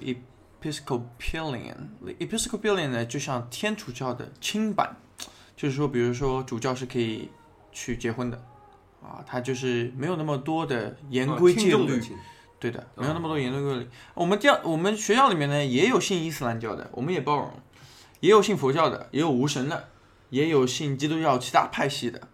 [0.62, 4.96] Episcopalian，Episcopalian 呢就像天主教的清版，
[5.54, 7.28] 就是说，比如说主教是可以
[7.72, 8.42] 去结婚的，
[9.02, 12.02] 啊，他就是没有那么多的言规戒律，
[12.60, 13.88] 对的，没有那么多严规律。
[14.14, 17.52] 我们教我们学校里面呢也有信伊斯兰教的，我们也包容，
[18.20, 19.88] 也有信佛教的，也有无神的，
[20.30, 22.28] 也有信基督教其他派系的。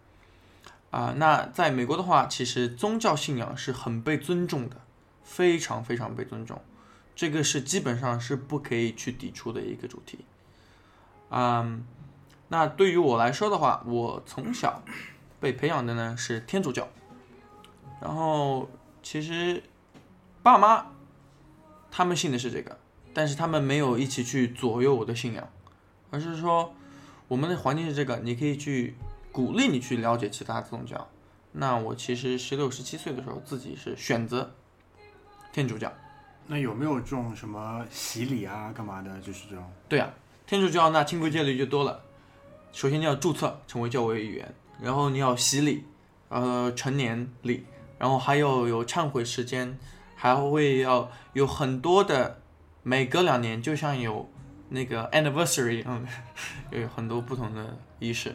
[0.90, 4.76] 啊，那在美国的话，其实宗教信仰是很被尊重的，
[5.24, 6.62] 非常非常被尊重，
[7.16, 10.20] 这个是基本上是不可以去抵触的一个主题。
[11.30, 11.84] 嗯，
[12.46, 14.82] 那对于我来说的话，我从小
[15.40, 16.88] 被培养的呢是天主教，
[18.00, 18.70] 然后
[19.02, 19.60] 其实
[20.44, 20.88] 爸妈
[21.90, 22.78] 他们信的是这个，
[23.14, 25.48] 但是他们没有一起去左右我的信仰，
[26.10, 26.74] 而是说
[27.28, 28.94] 我们的环境是这个，你可以去
[29.32, 31.08] 鼓励你去了解其他宗教。
[31.52, 34.54] 那我其实十六、十七岁的时候，自己是选择
[35.50, 35.90] 天主教。
[36.46, 39.18] 那有没有这种什么洗礼啊，干嘛的？
[39.22, 39.64] 就是这种。
[39.88, 40.12] 对啊，
[40.46, 42.02] 天主教那清规戒律就多了。
[42.70, 45.86] 首先你要注册成为教会议员，然后你要洗礼，
[46.28, 47.64] 呃，成年礼，
[47.98, 49.78] 然后还有有忏悔时间，
[50.24, 52.40] 还会要有很多的，
[52.82, 54.26] 每隔两年就像有
[54.70, 56.08] 那个 anniversary 一样的，
[56.80, 58.34] 有很多不同的仪式。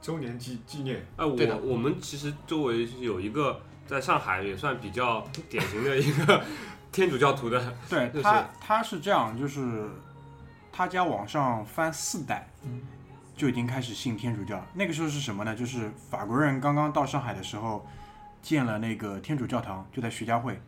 [0.00, 6.42] 周年纪纪念，哎，对我我们其实周围有一个在上海也算比较典型的一个
[6.90, 9.90] 天主教徒的，对他，他是这样，就是
[10.72, 12.48] 他家往上翻四代，
[13.36, 14.64] 就已经开始信天主教。
[14.72, 15.54] 那个时候是什么呢？
[15.54, 17.86] 就是法国人刚刚到上海的时候，
[18.40, 20.58] 建了那个天主教堂，就在徐家汇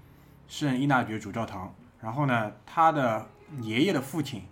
[0.48, 1.72] 圣伊纳爵主教堂。
[2.00, 3.26] 然后呢，他的
[3.61, 4.42] 爷爷的父亲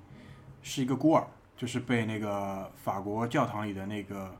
[0.62, 4.34] 是一个孤儿，就是被那个法国教堂里的那个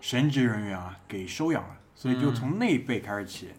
[0.00, 3.50] 神职人员啊给收养了，所以就从那一辈开始起，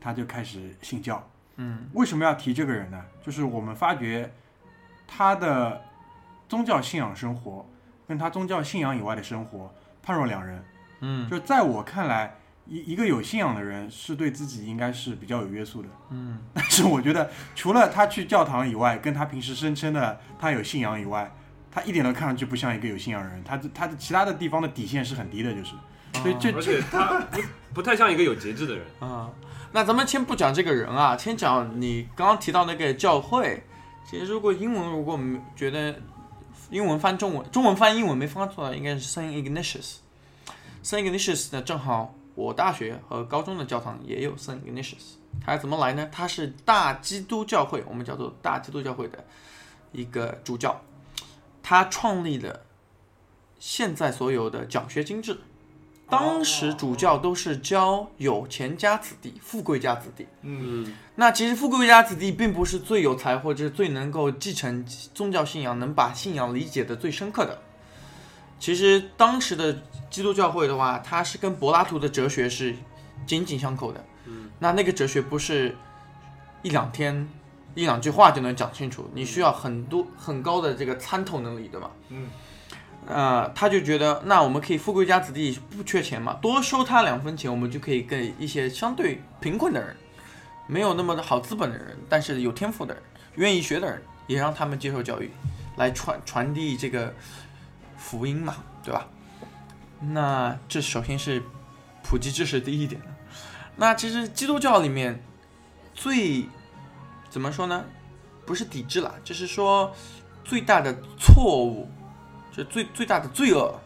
[0.00, 1.24] 他就开始信教。
[1.56, 3.04] 嗯为什么要提这个人呢？
[3.20, 4.32] 就是我们发觉
[5.06, 5.80] 他的
[6.48, 7.64] 宗教信仰生活
[8.06, 10.64] 跟他宗教信仰以外的生活判若两人。
[11.00, 12.34] 嗯就在我看来，
[12.68, 15.88] 一一个有信仰的人是对自己应该是比较有约束的。
[16.10, 21.32] 嗯但是我觉得，除了他去教堂以外，跟他平时声称的他有信仰以外，
[21.70, 25.72] 他一点都看上去不像一个有信仰的人，他他的其他的地方的底线是很低的，就是，
[26.14, 27.40] 所以这而这且他不
[27.74, 28.84] 不太像一个有节制的人。
[29.00, 29.30] 啊，
[29.72, 33.62] 那咱们先不讲这个人啊，先讲你刚刚提到那个教会。
[34.10, 35.94] 其实如果英文如果没觉得
[36.70, 39.96] 英文翻中文，中文翻英文没翻错，应该是 Saint Ignatius。
[40.82, 45.16] Saint Ignatius 呢，正好我大学和高中的教堂也有 Saint Ignatius。
[45.44, 46.08] 他怎么来呢？
[46.12, 49.24] 它是大基督教会，我们叫做大基督教会的
[49.90, 50.80] 一个主教，
[51.64, 52.60] 他创立了
[53.58, 55.36] 现在所有的奖学金制。
[56.08, 60.24] 当时主教都是教有钱家子弟、富贵家子弟。
[60.42, 67.58] 嗯，那其实富贵家子弟并不是最有才或者是最能够继承宗教信仰、能把信仰理解的最深刻的。
[68.58, 69.76] 其实当时的
[70.10, 72.74] 基督教会的话，它是跟柏拉图的哲学是
[73.26, 74.04] 紧紧相扣的。
[74.26, 75.76] 嗯，那那个哲学不是
[76.62, 77.28] 一两天、
[77.74, 81.90] 一两句话就能讲清楚，你需要很多很高的这个参透能力，对吧？
[82.08, 82.28] 嗯。
[83.06, 89.96] 呃，他就觉得，那我们可以富贵家子弟不缺钱嘛，多收他两分钱，我们就可以给一些相对贫困的人，
[90.66, 93.02] 没有那么的好资本的人，但是有天赋的人，
[93.36, 95.30] 愿意学的人，也让他们接受教育，
[95.76, 97.14] 来传传递这个
[97.96, 99.08] 福音嘛，对吧？
[100.00, 101.42] 那这首先是
[102.02, 103.00] 普及知识第一点。
[103.76, 105.22] 那其实基督教里面
[105.94, 106.46] 最
[107.30, 107.84] 怎么说呢？
[108.46, 109.92] 不是抵制啦，就是说
[110.42, 111.88] 最大的错误，
[112.50, 113.78] 就最最大的罪恶，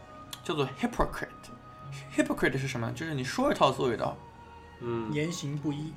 [0.45, 1.27] 叫做 hypocrite。
[2.17, 2.91] hypocrite 是什么？
[2.93, 4.17] 就是你说一套做一套。
[4.81, 5.93] 嗯，言行不一。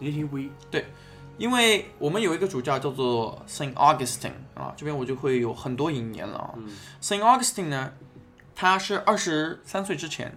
[0.00, 0.50] 言行不一。
[0.70, 0.86] 对
[1.38, 6.54] 因为我们有一个主教叫做 Saint Augustine 啊，这边我就会有很多引言了啊。
[6.56, 6.68] 嗯
[7.00, 7.92] Saint Augustine 呢，
[8.54, 10.36] 他是二十三岁之前，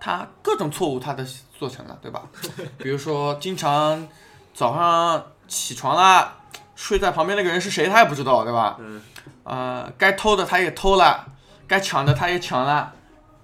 [0.00, 1.24] 他各种错误他都
[1.58, 2.28] 做成了，对吧？
[2.78, 4.06] 比如说经常
[4.54, 6.36] 早上起床啦，
[6.76, 8.76] 睡在旁边那个人是谁他也不知道，对吧？
[8.78, 9.02] 嗯，
[9.44, 11.26] 呃，该偷的他也偷了，
[11.66, 12.94] 该抢的他也抢了，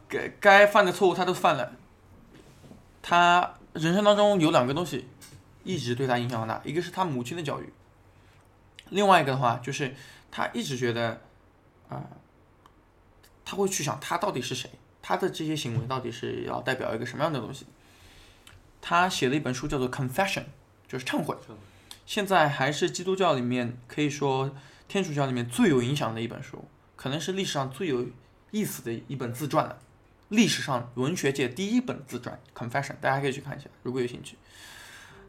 [0.08, 1.72] 该该犯的错误他都犯了。
[3.02, 5.08] 他人生当中有两个东西
[5.64, 7.72] 一直对他影响很大，一个是他母亲的教育，
[8.90, 9.94] 另外一个的话就是
[10.30, 11.20] 他一直觉得，
[11.88, 12.00] 啊、
[13.44, 14.70] 他会去想他到底是谁，
[15.02, 17.66] 他的这些行为到底是要代表一个什么样的东西。
[18.80, 20.40] 他写了一本书叫做《Confession》，
[20.86, 21.36] 就是忏悔，
[22.06, 24.54] 现在还是基督教里面可以说
[24.88, 26.64] 天主教里面最有影响的一本书，
[26.96, 28.06] 可能是历史上最有
[28.50, 29.78] 意思的一本自传了。
[30.28, 34.36] 历史上文学界第一本自传《Confession》，大家可以去看一下，如果有兴趣。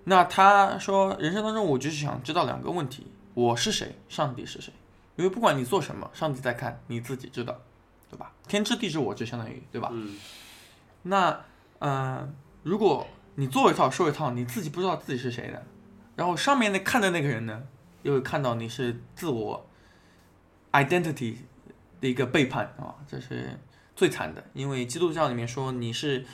[0.06, 4.72] 那他说，人生当中我就是想知道两个问题：我是谁，上帝是谁？
[5.16, 7.60] 因为不管你做什么，上帝在看，你自己知道，
[8.16, 8.32] 对吧？
[8.48, 9.90] 天知地知我知，相当于对吧？
[9.92, 10.16] 嗯，
[11.04, 11.42] 那
[11.80, 15.62] 呃，如果你做一套说一套，你自己不知道自己是谁的，
[16.16, 17.64] 然后上面那看的那个人呢，
[18.04, 19.68] 又会看到你是自我
[20.72, 21.36] identity
[22.00, 23.60] 的一个背叛啊，这是
[23.94, 24.42] 最惨的。
[24.54, 26.26] 因为基督教里面说你是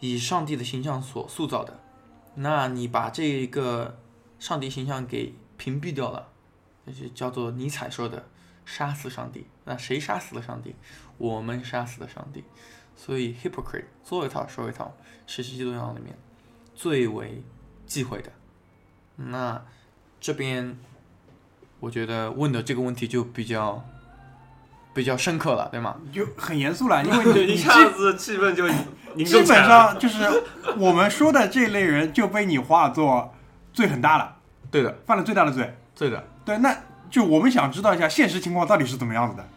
[0.00, 1.78] 以上帝的形象所塑造的，
[2.36, 3.98] 那你把这个
[4.38, 6.28] 上帝形象给屏蔽掉了，
[6.86, 8.26] 这就叫做尼采说的
[8.66, 9.46] 杀死上帝。
[9.64, 10.76] 那谁杀死了上帝？
[11.16, 12.44] 我们杀死了上帝。
[12.94, 14.94] 所以 hypocrite 做一套说一套，
[15.26, 16.16] 是基督教里面
[16.74, 17.42] 最为
[17.86, 18.30] 忌讳的。
[19.16, 19.62] 那
[20.20, 20.78] 这边
[21.80, 23.84] 我觉得问的这个问题就比较
[24.94, 26.00] 比较深刻了，对吗？
[26.12, 28.66] 就很严肃了，因为你 一下子气氛就
[29.14, 29.46] 凝基本。
[29.46, 30.42] 上就是
[30.78, 33.34] 我们说的这类人就被你化作
[33.74, 34.36] 罪很大了，
[34.70, 35.76] 对的，犯了最大的罪。
[35.94, 36.24] 对的。
[36.46, 36.74] 对，那
[37.10, 39.48] 就我们想知道一下现实情况到底是怎么样子的。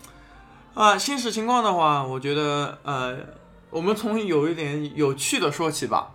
[0.73, 3.17] 啊、现实情况的话，我觉得呃，
[3.69, 6.11] 我们从有一点有趣的说起吧。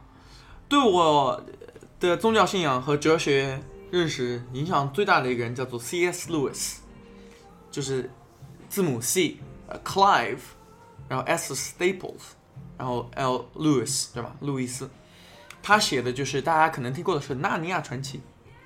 [0.68, 1.44] 对我
[2.00, 6.32] 的宗教信仰和哲学认识影响最大的一个人叫做 C.S.
[6.32, 6.76] Lewis，
[7.70, 8.10] 就是
[8.68, 9.36] 字母 C，
[9.68, 10.38] 呃，Clive，
[11.08, 12.32] 然后 S Staples，
[12.78, 14.34] 然后 L Lewis，对吧？
[14.40, 14.88] 路易斯，
[15.62, 18.18] 他写的就是大家可能听过的是《纳尼亚传奇》，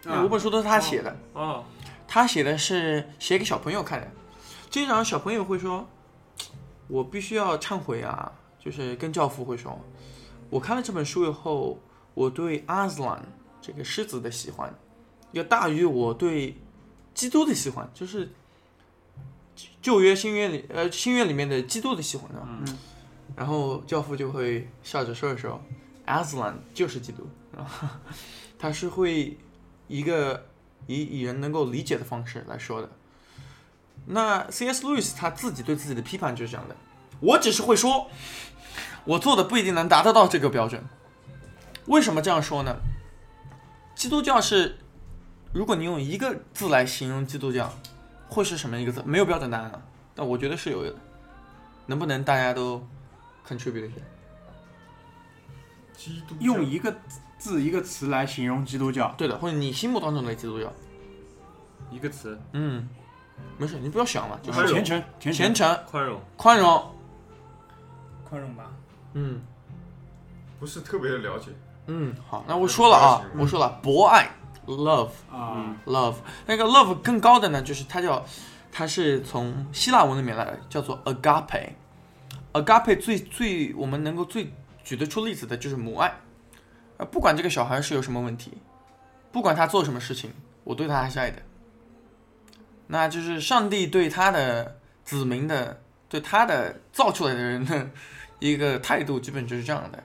[0.04, 1.16] 那五本书都是他写的。
[1.32, 1.64] 哦，
[2.08, 4.10] 他写的是写给小朋友看的，
[4.70, 5.86] 经常小朋友会说，
[6.88, 9.78] 我必须要忏悔啊，就是跟教父会说，
[10.48, 11.78] 我看了这本书以后，
[12.14, 13.22] 我对阿斯兰
[13.60, 14.74] 这个狮子的喜欢，
[15.32, 16.56] 要大于我对
[17.12, 18.32] 基督的喜欢，就是
[19.82, 22.48] 旧约新约里呃新约里面的基督的喜欢啊。
[22.66, 22.78] 嗯。
[23.36, 25.62] 然后教父就会笑着说一说，
[26.06, 27.28] 阿斯兰就是基督。
[27.56, 28.00] 啊，
[28.58, 29.36] 他是会
[29.86, 30.46] 一个
[30.86, 32.88] 以以人能够理解的方式来说的。
[34.06, 34.86] 那 C.S.
[34.86, 36.76] Lewis 他自己对自己的批判就是这样的：
[37.20, 38.08] 我只是会说，
[39.04, 40.82] 我做的不一定能达得到这个标准。
[41.86, 42.76] 为什么这样说呢？
[43.94, 44.78] 基督教是，
[45.52, 47.72] 如果你用一个字来形容基督教，
[48.28, 49.02] 会是什么一个字？
[49.04, 49.82] 没有标准答案啊。
[50.14, 50.94] 但我觉得是有的，
[51.86, 52.86] 能不能大家都
[53.46, 53.96] contribute 一下？
[55.96, 56.96] 基督用一个
[57.38, 60.72] 字一个词来形容基督教，对的，或者你心目当中的基督教，
[61.90, 62.88] 一个词，嗯，
[63.56, 66.94] 没事，你不要想了，就是虔诚，虔虔诚，诚、宽容，宽容，
[68.24, 68.70] 宽容吧。
[69.14, 69.40] 嗯。
[70.58, 71.52] 不是特别的了解，
[71.86, 74.28] 嗯，好，那我说了啊，嗯我说了，博爱。
[74.66, 78.22] Love 啊，love，那个 love 更高的呢，就是它叫，
[78.70, 81.70] 它是从希腊文里面来的，叫做 agape。
[82.52, 84.52] agape 最最我们能够最
[84.84, 86.12] 举得出例子的就是母爱，
[86.98, 88.52] 呃，不管这个小孩是有什么问题，
[89.32, 90.30] 不管他做什么事情，
[90.64, 91.40] 我对他还是爱的。
[92.88, 97.90] 那就是上帝对他的子民的，对他的造出来的人的
[98.38, 100.02] 一个态度，基本就是这样的。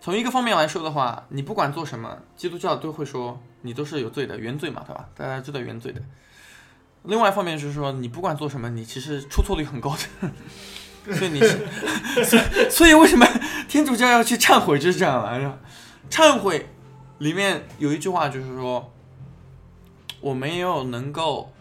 [0.00, 5.08] 从一个方面来说的话，你不管做什么，基督教都会说你都是有罪的，原罪嘛，对吧？
[5.16, 6.00] 大家知道原罪的。
[7.04, 11.40] 另外一方面就是说，你不管做什么，你其实出错率很高的， 所以你，
[12.24, 13.24] 所以所以为什么
[13.68, 15.58] 天主教要去忏悔就是这样来着？
[16.10, 16.66] 忏悔
[17.18, 18.92] 里面有一句话就是说，
[20.20, 21.52] 我没有能够，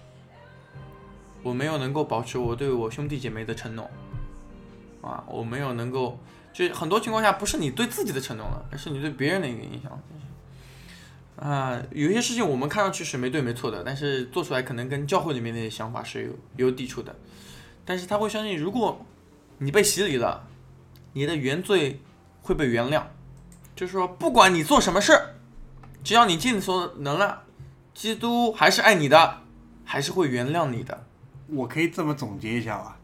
[1.44, 3.90] 我没有能够保持我对我兄弟姐妹的承诺，
[5.02, 6.20] 啊，我没有能够，
[6.54, 10.00] 就很多情况下不是你对自己的承诺了，而是你对别人的一个影响。
[11.38, 16.26] 啊、有些事情我们看上去是没对没错的，但是做出来可能跟教会里面的想法是
[16.58, 17.14] 有有抵触的。
[17.84, 19.06] 但是他会相信，如果
[19.58, 20.48] 你被洗礼了，
[21.12, 22.00] 你的原罪
[22.42, 23.04] 会被原谅，
[23.76, 25.36] 就是说，不管你做什么事，
[26.04, 27.44] 只要你尽所能了，
[27.94, 29.42] 基督还是爱你的，
[29.84, 31.06] 还是会原谅你的。
[31.48, 32.98] 我可以这么总结一下吧，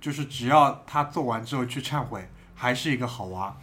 [0.00, 3.56] 就是只要他做完之后去忏悔，还是一个好娃，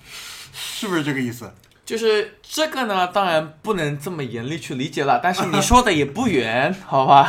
[0.54, 1.54] 是不是这个意思？
[1.86, 7.24] 就是这个呢，当然不能这么严厉去理解了， 但是你说的也不远， 好吧？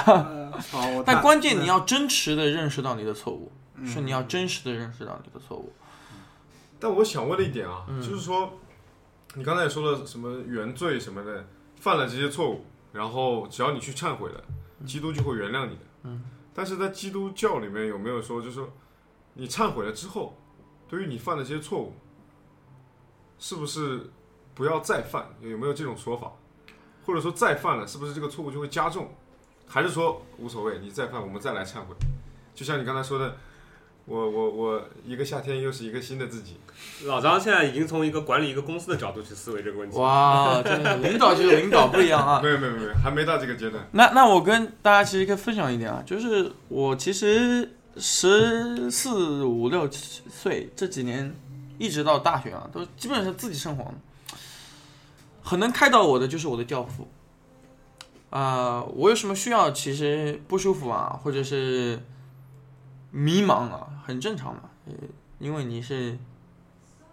[0.70, 5.70] 好，但关键你要真实的认识到你的错误，嗯是你要真实的认识到你的错误。
[6.80, 8.58] 但我想问的一点啊，嗯就是说，
[9.36, 14.42] 你刚才也说了什么原罪什么的，犯了这些错误，然后只要你去忏悔了，
[14.86, 15.82] 基督就会原谅你的。
[16.04, 16.24] 嗯。
[16.54, 18.72] 但是在基督教里面有没有说，就是说，
[19.34, 20.34] 你忏悔了之后，
[20.88, 21.92] 对于你犯的这些错误，
[23.38, 24.10] 是不是
[24.54, 25.28] 不要再犯？
[25.42, 26.32] 有没有这种说法？
[27.04, 29.14] 或者说再犯了，是不是这个错误就会加重？
[29.68, 31.94] 还是说无所谓，你再犯我们再来忏悔？
[32.54, 33.36] 就像你刚才说的，
[34.06, 36.56] 我我我一个夏天又是一个新的自己。
[37.04, 39.98] 老张现在已经从一个管理一个公司的角度去思维这个问题。
[39.98, 42.40] 哇，真的领导就是领导不一样啊。
[42.42, 43.86] 没有没有没有，还没到这个阶段。
[43.92, 51.34] 那那我跟大家其实可以分享一点啊，就是我其实十四五六七岁这几年，
[51.78, 53.92] 一直到大学啊，都基本上自己生活，
[55.42, 57.08] 很能开导我的就是我的教父。
[58.30, 61.98] 啊、我有什么需要，其实不舒服啊，或者是
[63.16, 64.68] 迷茫啊，很正常嘛。
[64.84, 64.92] 呃，
[65.38, 66.18] 因为你是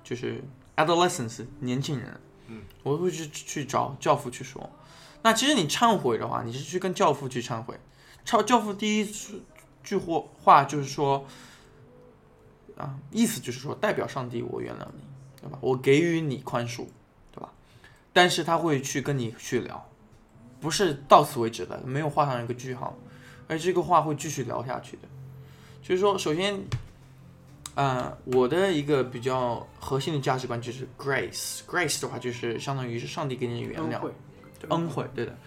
[0.03, 0.43] 就是
[0.75, 4.69] adolescence 年轻人，嗯，我会去去找教父去说。
[5.21, 7.79] 那其实你忏悔的话，你是去跟教父去忏悔。
[8.25, 9.05] 教教父第一
[9.81, 11.25] 句话话就是说，
[12.75, 15.03] 啊，意思就是说，代表上帝，我原谅你，
[15.41, 15.57] 对吧？
[15.61, 16.85] 我给予你宽恕，
[17.31, 17.49] 对吧？
[18.11, 19.89] 但是他会去跟你去聊，
[20.59, 22.93] 不是到此为止的，没有画上一个句号，
[23.47, 25.07] 而这个话会继续聊下去的。
[25.83, 26.57] 就是说，首先，
[27.75, 33.99] 呃，我的一个比较核心的价值观就是 grace，grace 的话就是相当于是上帝给你的原谅，
[34.69, 35.37] 恩惠，对的。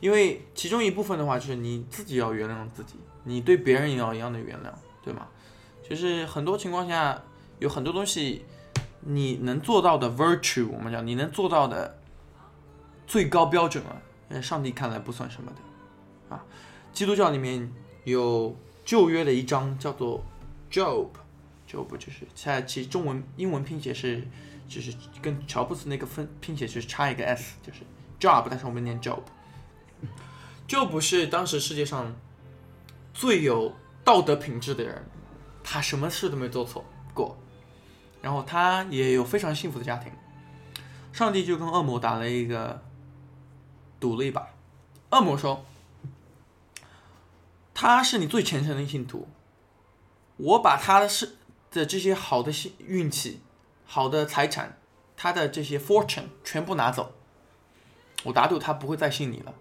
[0.00, 4.70] 因为其中一部分的话，就是你自己要原谅自己，你对别人也要一样的原谅，
[5.02, 5.26] 对吗？
[5.88, 7.22] 就是很多情况下，
[7.58, 8.44] 有很多东西
[9.00, 11.98] 你能做到的 virtue，我们讲你能做到的
[13.06, 13.96] 最高标准啊，
[14.28, 16.44] 在上帝看来不算什么的啊。
[16.92, 17.72] 基督教里面
[18.04, 18.54] 有
[18.86, 20.24] 旧约的一章叫做
[20.70, 24.26] Job，Job 就是它其实中文英文拼写是
[24.68, 27.80] 就是跟乔布斯那个分拼写是差一个 s，就是
[28.18, 29.20] job，但是我们念 Job。
[30.68, 32.14] Job 是当时世界上
[33.12, 33.74] 最有
[34.04, 35.04] 道德品质的人，
[35.62, 37.36] 他什么事都没做错过，
[38.22, 40.12] 然后他也有非常幸福的家庭。
[41.12, 42.82] 上帝就跟恶魔打了一个
[43.98, 44.48] 赌了一把，
[45.10, 45.64] 恶魔说
[47.78, 49.28] ：“他是你最虔诚的信徒，
[50.38, 51.36] 我把他的是
[51.70, 53.42] 的这些好的幸运气、
[53.84, 54.78] 好的财产、
[55.14, 57.12] 他的这些 fortune 全部拿走，
[58.24, 59.52] 我打赌他不会再信你了。”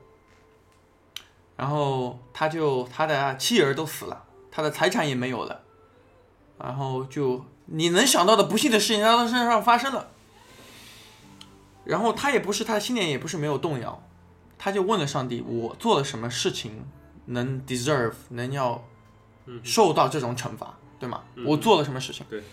[1.57, 5.63] 然后他就他的妻儿都死了，他的财产也没有了，
[6.57, 10.11] 然后就你能想到的不幸的事情在他身上发生了。
[11.84, 14.01] 然后他也不是他的信念也不是没有动摇，
[14.57, 16.86] 他就问了上帝：我做了什么事情
[17.26, 18.84] 能 deserve 能要
[19.45, 21.23] 嗯受到这种惩罚，对吗？
[21.36, 22.26] 嗯我做了什么事情？
[22.30, 22.43] 对，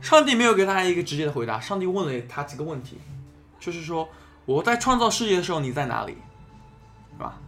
[0.00, 2.98] 上帝没有给大家一个直接的回答，上帝问了他几个问题，
[3.58, 4.08] 就是说
[4.44, 6.16] 我在创造世界的时候你在哪里，
[7.16, 7.38] 是吧？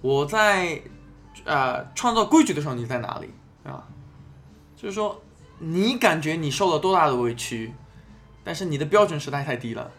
[0.00, 0.82] 我在
[1.44, 3.30] 呃创造规矩的时候你在哪里，
[3.62, 3.86] 对吧？
[4.76, 5.22] 就是说
[5.58, 7.72] 你感觉你受了多大的委屈，
[8.42, 9.90] 但是你的标准实在太低了。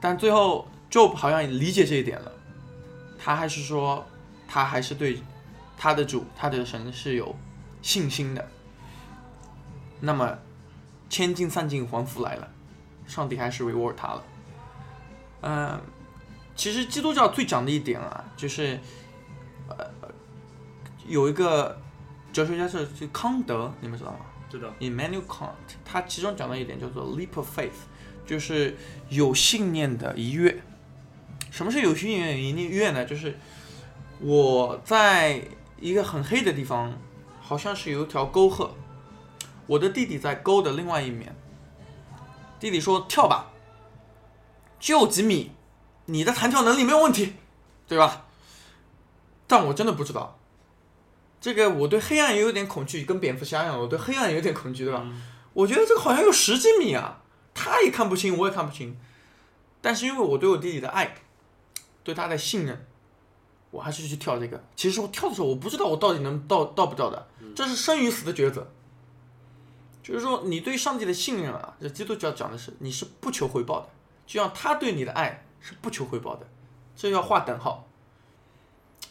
[0.00, 2.32] 但最后 Job 好像理解这一点了，
[3.18, 4.04] 他还是说
[4.52, 5.18] 他还是对
[5.78, 7.34] 他的主、他的神是有
[7.80, 8.46] 信心的。
[10.00, 10.36] 那么
[11.08, 12.46] 千金散尽还复来了，
[13.06, 14.22] 上帝还是 reward 他了。
[15.40, 15.80] 嗯、
[16.54, 18.78] 其实基督教最讲的一点啊，就是
[19.68, 19.86] 呃
[21.06, 21.80] 有一个
[22.30, 24.18] 哲学家是是康德，你们知道吗？
[24.50, 25.48] 知道，Immanuel Kant，
[25.82, 27.70] 他其中讲到一点叫做 leap of faith，
[28.26, 28.76] 就是
[29.08, 30.62] 有信念的一跃。
[31.50, 33.06] 什么是有信念的一跃呢？
[33.06, 33.34] 就是
[34.22, 35.42] 我在
[35.80, 36.96] 一个很黑的地方，
[37.40, 38.70] 好像是有一条沟壑，
[39.66, 41.34] 我的弟弟在沟的另外一面。
[42.60, 43.50] 弟弟说跳吧，
[44.78, 45.50] 就几米，
[46.06, 47.34] 你的弹跳能力没有问题，
[47.88, 48.26] 对吧？
[49.48, 50.38] 但我真的不知道，
[51.40, 55.04] 这个我对黑暗也有点恐惧，跟蝙蝠侠一样，我对黑暗有点恐惧，对吧？
[55.52, 57.20] 我觉得这个好像有十几米啊，
[57.52, 58.96] 他也看不清，我也看不清。
[59.80, 61.16] 但是因为我对我弟弟的爱，
[62.04, 62.86] 对他的信任，
[63.72, 64.62] 我还是去跳这个。
[64.76, 68.70] 其实我跳的时候，我不知道我到底能到到不到的，这是生与死的抉择。
[70.02, 73.88] 就是说，你对上帝的信任啊，这基督教讲的是你是不求回报的，
[74.26, 76.46] 就像他对你的爱是不求回报的，
[76.94, 77.88] 这要划等号。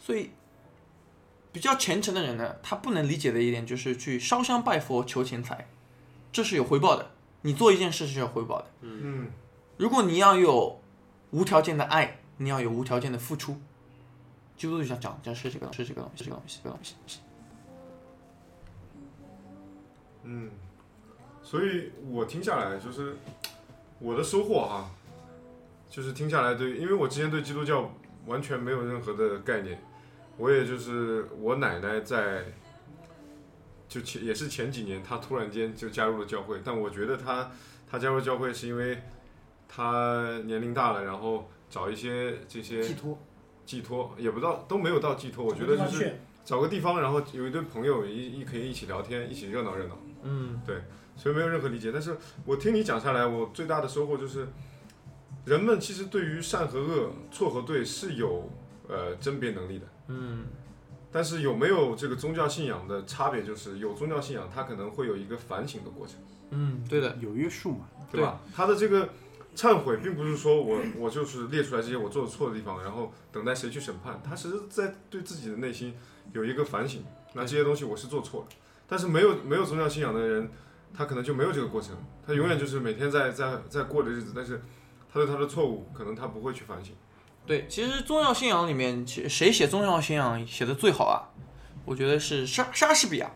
[0.03, 0.31] 所以，
[1.51, 5.69] 比较虔诚的人呢，他不能理解的一点就是去烧香拜佛求钱财，
[6.31, 7.11] 这是有回报的。
[7.43, 8.67] 你做一件事是有回报的。
[8.81, 9.31] 嗯，
[9.77, 10.79] 如果你要有
[11.31, 13.61] 无条件的爱，你要有无条件的付出。
[14.61, 17.19] 基督教讲讲是这个是这个东西，是这个东西，这个东西。
[20.21, 20.51] 嗯，
[21.41, 23.15] 所以我听下来就是
[23.97, 24.91] 我的收获哈，
[25.89, 27.91] 就是听下来对，因为我之前对基督教
[28.27, 29.83] 完全没有任何的概念，
[30.37, 32.43] 我也就是我奶奶在，
[33.89, 37.49] 就前也是前几年，她突然间就加入了教会，但我觉得她
[37.89, 39.01] 她加入教会是因为
[39.67, 43.17] 她年龄大了，然后找一些这些寄托，
[43.65, 49.97] 寄托，也不到都没有到寄托，我觉得就是找个地方，然后有一堆朋友一一可以一起聊天，一起热闹热闹。
[50.23, 50.83] 嗯，对
[51.15, 51.91] 所以没有任何理解。
[51.91, 54.47] 但是我听你讲下来，我最大的收获就是，
[55.45, 58.49] 人们其实对于善和恶、错和对是有
[58.87, 59.85] 呃甄别能力的。
[60.07, 60.45] 嗯，
[61.11, 66.15] 但是有没有这个宗教信仰的差别，就是有宗教信仰，它可能会有一个反省的过程，
[66.51, 67.87] 嗯，对的，有约束嘛。
[68.11, 68.41] 对吧？
[68.53, 69.07] 他的这个
[69.55, 74.21] 忏悔，并不是说我我就是列出来这些我做的错的地方，然后等待谁去审判。
[74.23, 75.93] 他其实在对自己的内心
[76.33, 78.47] 有一个反省，那这些东西我是做错了。
[78.87, 80.49] 但是没有没有宗教信仰的人，
[80.93, 81.95] 他可能就没有这个过程，
[82.25, 84.61] 他永远就是每天在在在过的日子，但是
[85.11, 86.93] 他对他的错误，可能他不会去反省。
[87.45, 87.65] 对。
[87.69, 91.27] 其实宗教信仰里面，其实谁写宗教信仰写的最好啊？
[91.85, 93.31] 我觉得是莎莎士比亚。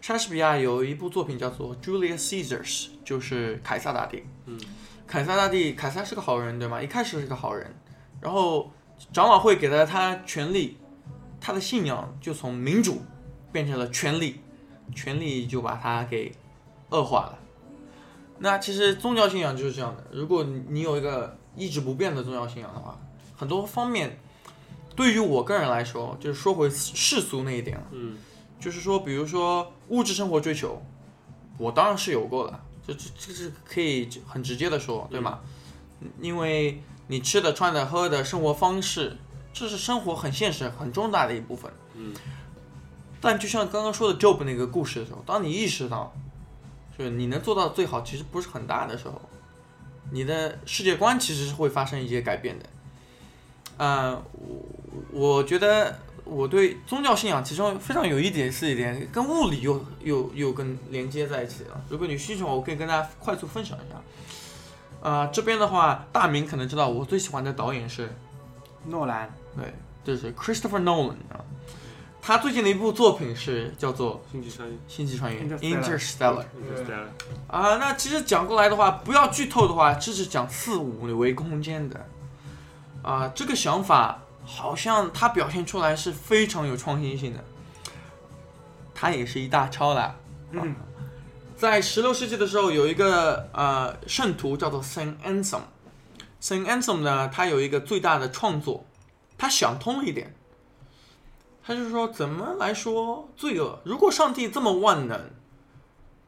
[0.00, 4.22] 莎士比亚有一部作品叫做《Julius Caesars》，就是凯撒大帝。
[4.44, 4.58] 嗯，
[5.06, 6.82] 凯撒大帝，凯撒是个好人，对吗？
[6.82, 7.74] 一开始是个好人，
[8.20, 8.70] 然后
[9.12, 10.78] 长老会给了他权力，
[11.40, 13.02] 他的信仰就从民主
[13.52, 14.40] 变成了权力，
[14.94, 16.32] 权力就把他给
[16.90, 17.38] 恶化了。
[18.38, 22.98] 那其实宗教信仰就是这样的，如果你你有一个一直不变的宗教信仰的话，
[23.36, 24.18] 很多方面
[24.94, 28.18] 对于我个人来说，就是说回世俗那一点了，嗯，
[28.58, 30.82] 就是说，比如说物质生活追求，
[31.56, 35.40] 我当然是有过的，这这这是可以很直接的说，对吗？
[36.20, 39.16] 因为你吃的、穿的、喝的生活方式，
[39.52, 41.72] 这是生活很现实、很重大的一部分。
[41.94, 42.14] 嗯。
[43.20, 46.14] 但就像刚刚说的 Job 那个故事的时候，当你意识到，
[46.96, 49.20] 就是你能做到最好，其实不是很大的时候，
[50.12, 52.66] 你的世界观其实是会发生一些改变的。
[53.78, 61.80] 呃，我我觉得我对宗教信仰其中非常有一点是一点跟物理又又又跟连接在一起了。
[61.88, 65.08] 如果你需求，我可以跟大家快速分享一下。
[65.08, 68.12] 啊、这边的话，大明可能知道我最喜欢的导演是
[68.86, 69.72] 诺兰，对，
[70.04, 71.38] 就是 Christopher Nolan 啊。
[72.20, 76.44] 他最近的一部作品是叫做星际穿越《星际穿越》Interstellar Interstellar。
[76.56, 77.06] ，Interstellar，
[77.46, 82.04] 啊，那其实讲过来的话，不要剧透的话，这是讲四五维空间的。
[83.02, 87.44] 啊，这个想法好像他表现出来是非常有创新性的。
[88.94, 90.16] 他也是一大超啦。
[90.52, 90.74] 嗯，
[91.56, 95.62] 在十六世纪的时候，有一个呃圣徒叫做 Saint Anselm。
[96.40, 98.86] Saint Anselm 呢，他有一个最大的创作，
[99.36, 100.34] 他想通了一点。
[101.62, 103.80] 他就说怎么来说罪恶？
[103.84, 105.20] 如果上帝这么万能，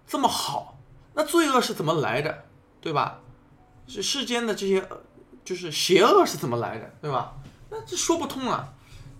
[0.04, 0.76] 这么好，
[1.14, 2.44] 那罪恶是怎么来的，
[2.80, 3.20] 对吧？
[3.86, 4.98] 是世间的这些，呃
[5.44, 7.32] 就是邪恶是怎么来的，对吧？
[7.70, 8.74] 那这说不通啊。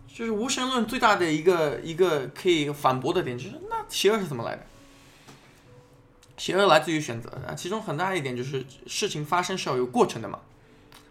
[0.07, 4.63] 就是无神论最大的一个一个可以反驳的点，就是那邪恶是怎么来的？
[6.37, 10.41] 邪恶来自于选择啊，其中很大一点就是事情发生是要有过程的嘛。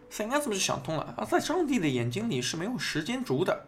[0.09, 1.23] 塞应该是不是想通了啊？
[1.23, 3.67] 在上帝的眼睛里是没有时间轴的，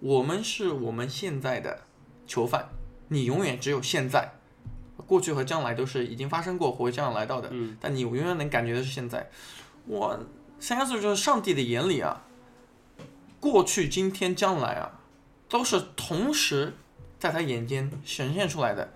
[0.00, 1.82] 我们是我们现在的
[2.26, 2.68] 囚犯，
[3.08, 4.32] 你永远只有现在，
[5.06, 9.30] 过去和将来都是已经发生过或将要来到的，嗯但你永远能感觉的是现在。
[9.86, 10.18] 我
[10.60, 12.24] 塞应该是就是上帝的眼里啊，
[13.40, 15.00] 过去、今天、将来啊，
[15.48, 16.76] 都是同时
[17.18, 18.92] 在他眼间显现出来的。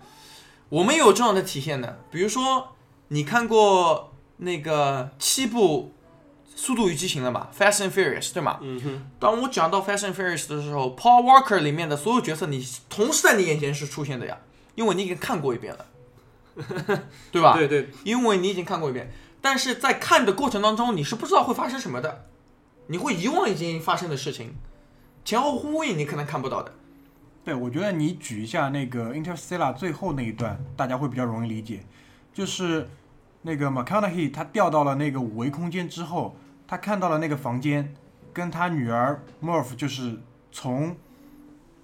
[0.68, 2.74] 我们也有这样的体现的，比如说
[3.08, 5.92] 你看过那个七部
[6.58, 8.58] 《速度与激情》了吧，《Fast and Furious》对吗？
[8.62, 14.38] 嗯哼，当我讲到《Fast and Furious》的时候，Paul Walker 里面的所有角色，你同时在你眼前是出现的呀，
[14.74, 15.86] 因为你已经看过一遍了，
[17.30, 17.54] 对吧？
[17.54, 22.24] 对对，因为你已经看过一遍，但是在看的过程当中，你是不知道会发生什么的，
[22.86, 24.54] 你会遗忘已经发生的事情，
[25.24, 26.72] 前后呼应你可能看不到的。
[27.44, 31.80] 对，我觉得你举一下那个 Interstellar 最后那一段，大家会比较容易理解。
[32.32, 32.88] 就是
[33.42, 37.94] 那个 McConaughey 他掉到了那个五维空间之后，他看到了那个房间，
[38.32, 40.20] 跟他女儿 Murph 就是
[40.50, 40.96] 从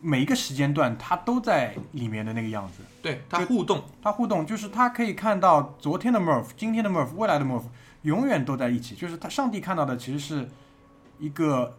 [0.00, 2.82] 每一个时间段他都在里面的那个样子。
[3.02, 7.64] 对，他互动，他互动就是他可以看到昨天的 Murph、今天的 Murph、未来的 Murph
[8.02, 10.48] 永远都在一起，就是他上帝看到的其实是
[11.18, 11.76] 一个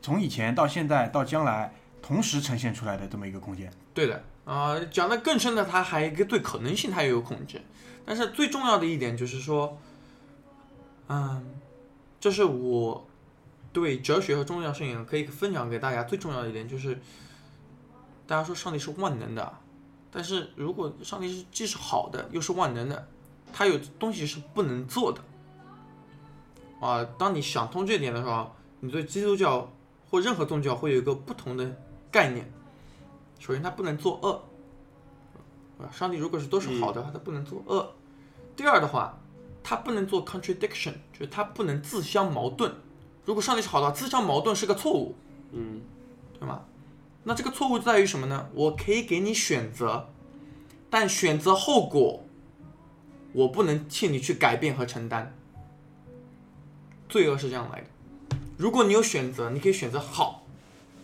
[0.00, 3.72] 从以前到现在到将来同时呈现出来的这么一个空间。
[3.94, 7.62] 对的啊、讲的更深的，它还一个对可能性，它也有控制。
[8.04, 9.78] 但是最重要的一点就是说，
[11.08, 11.44] 嗯，
[12.18, 13.06] 这是我
[13.72, 17.00] 对哲学和宗教信仰可以分享给大家最重要的一点，就是
[18.26, 19.52] 大家说上帝是万能的，
[20.10, 23.06] 但是如果上帝是既是好的又是万能的，
[23.52, 25.20] 他有东西是不能做的。
[26.80, 28.52] 啊，当你想通这点的时候，
[28.84, 29.72] 你对基督教
[30.10, 31.80] 或任何宗教会有一个不同的
[32.10, 32.50] 概念。
[33.38, 34.42] 首先，他不能作恶，
[35.78, 37.94] 啊，上帝如果是都是好的话，他不能作恶。
[38.56, 39.16] 第二的话，
[39.62, 42.74] 他不能做 contradiction，就是他不能自相矛盾。
[43.24, 45.14] 如果上帝是好的话，自相矛盾是个错误，
[45.52, 45.80] 嗯
[46.40, 46.64] 对吗？
[47.22, 48.48] 那这个错误在于什么呢？
[48.52, 50.08] 我可以给你选择，
[50.90, 52.24] 但选择后果，
[53.32, 55.32] 我不能替你去改变和承担。
[57.08, 57.86] 罪恶是这样来的。
[58.62, 60.46] 如果你有选择，你可以选择好，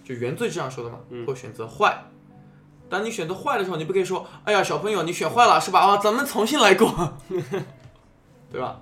[0.05, 2.05] 就原罪这样说的嘛，嗯或选择坏。
[2.89, 5.81] 当你选择坏的时候，你不可以说：“哎呀，小朋友，你选坏了是吧？
[5.81, 7.19] 啊，咱们重新来过，
[8.53, 8.81] 对吧？”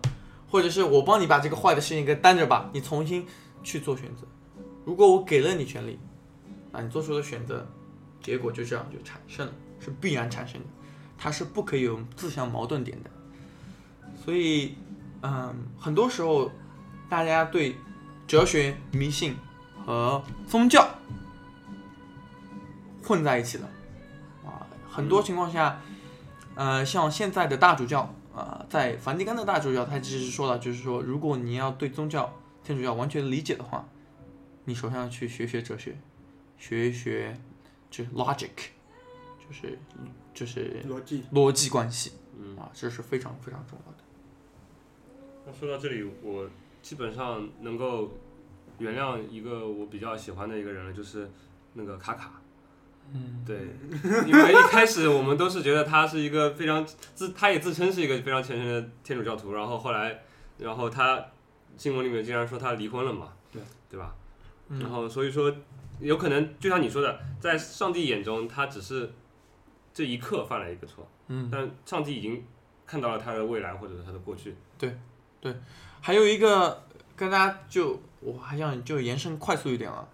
[0.50, 3.26] 或者是我帮你把这个坏的事情给担着吧，你重新
[3.62, 4.26] 去做选择。
[4.84, 5.98] 如果我给了你权利，
[6.70, 7.66] 啊你做出的选择，
[8.22, 10.66] 结果就这样就产生了，是必然产生的，
[11.16, 13.10] 它是不可以有自相矛盾点的。
[14.22, 14.74] 所以，
[15.22, 16.50] 嗯，很多时候
[17.08, 17.74] 大家对
[18.26, 19.36] 哲学、迷信
[19.84, 20.88] 和宗教
[23.02, 23.68] 混在一起了
[24.44, 25.80] 啊，很多情况下，
[26.56, 32.30] 呃，像现在的大主教啊、在梵蒂冈的大主教，他其实说了，就是说，如果你要对宗教、
[32.62, 33.88] 天主教完全理解的话，
[34.64, 35.96] 你首先要去学学哲学，
[36.58, 37.38] 学一学
[37.90, 38.50] 就是 logic，
[39.38, 39.78] 就是
[40.34, 41.24] 就是逻辑。
[41.32, 42.56] 逻辑关系嗯。
[42.58, 43.98] 啊，这是非常非常重要的。
[45.46, 46.50] 那说到这里，我
[46.86, 48.16] 基本上能够
[48.78, 51.28] 原谅一个我比较喜欢的一个人了，就是
[51.72, 52.40] 那个卡卡。
[53.12, 53.56] 嗯，对，
[54.24, 60.22] 因为一开始我们都是觉得他是一个非常自，他也自称是一个非常虔诚的天主教徒，然后后来，
[60.58, 61.26] 然后他
[61.76, 63.60] 新闻里面竟然说他离婚了嘛，对
[63.90, 64.14] 对吧？
[64.68, 65.52] 嗯然后所以说，
[65.98, 69.10] 有可能就像你说的，在上帝眼中，他只是
[69.92, 72.44] 这一刻犯了一个错，嗯，但上帝已经
[72.86, 74.54] 看到了他的未来或者是他的过去。
[76.06, 76.84] 还有一个
[77.16, 80.06] 跟大家就我还想就延伸快速一点啊，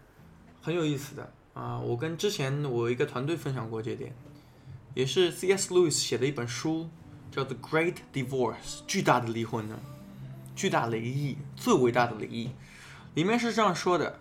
[0.63, 1.31] 很有意思的。
[1.53, 4.11] 啊，我跟之前我一个团队分享过这点，
[4.95, 5.75] 也是 C.S.
[5.75, 6.89] Lewis 写的一本书，
[7.31, 8.55] 叫做《Great Divorce》，
[8.87, 9.79] 巨大的离婚呢，
[10.57, 12.51] 巨大的离异，最伟大的离异，
[13.13, 14.19] 里面是这样说的，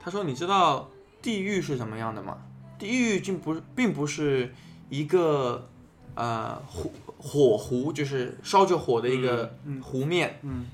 [0.00, 0.88] 他说你知道
[1.20, 2.38] 地狱是什么样的吗？
[2.78, 4.54] 地狱并不并不是
[4.88, 5.68] 一个
[6.14, 10.64] 呃火火湖，就是烧着火的一个湖面，嗯，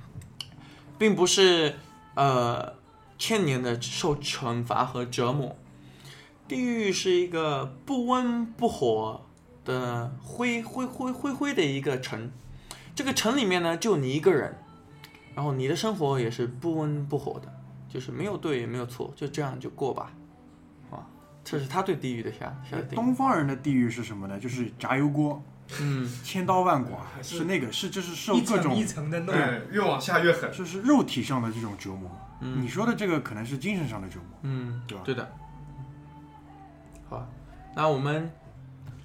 [0.99, 1.77] 并不是
[2.15, 2.75] 呃
[3.19, 5.57] 千年的受惩罚和折磨。
[6.49, 9.23] 地狱是一个不温不火
[9.65, 12.31] 的灰灰灰灰灰的一个城，
[12.95, 14.59] 这个城里面呢就你一个人，
[15.35, 17.51] 然后你的生活也是不温不火的，
[17.89, 20.13] 就是没有对也没有错，就这样就过吧，
[20.91, 21.07] 啊，
[21.43, 22.95] 这是他对地狱的下下的定义。
[22.97, 24.39] 东方人的地狱是什么呢？
[24.39, 25.43] 就是炸油锅，
[25.81, 29.35] 嗯，千刀万剐，是是那个是就是受一层各种一层的弄。
[29.35, 30.51] 对，越往下越狠。
[30.53, 32.11] 就是肉体上的这种折磨。
[32.45, 35.05] 嗯你说的这个可能是精神上的折磨，嗯，对吧？
[35.05, 35.33] 对的。
[37.09, 37.25] 好，
[37.77, 38.31] 那我们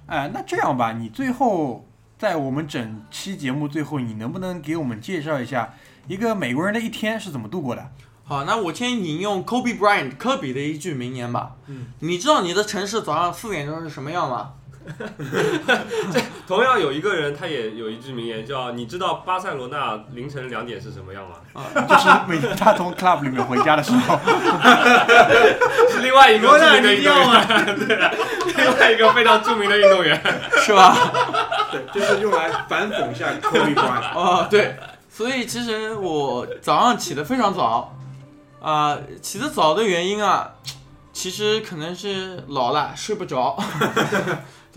[0.06, 1.86] 哎，那这样吧，你最后
[2.18, 5.72] 在我们整期节目最后，你能不能给我们介绍一下
[6.08, 7.92] 一个美国人的一天是怎么度过的？
[8.24, 11.54] 好，那我先引用 Kobe Bryant 科比的一句名言吧。
[11.66, 14.54] 嗯，你知道你的城市早上四点钟是什么样吗？
[16.48, 24.18] 同样有一个人，他也有一句名言叫“你知道巴塞罗那凌晨两点是什么样吗啊就是每次他从 club 里面回家的时候，”？
[25.90, 27.46] 是另外一个著名的运动员，
[27.86, 27.96] 对，
[28.56, 30.18] 另外一个非常著名的运动员。
[30.62, 30.96] 是吧？
[31.70, 34.14] 对，就是用来反讽一下 Kobe Bryant。
[34.14, 34.76] 哦，对，
[35.10, 37.94] 所以其实我早上起得非常早，
[38.62, 40.50] 啊、起得早的原因啊，
[41.12, 43.56] 其实可能是老了睡不着，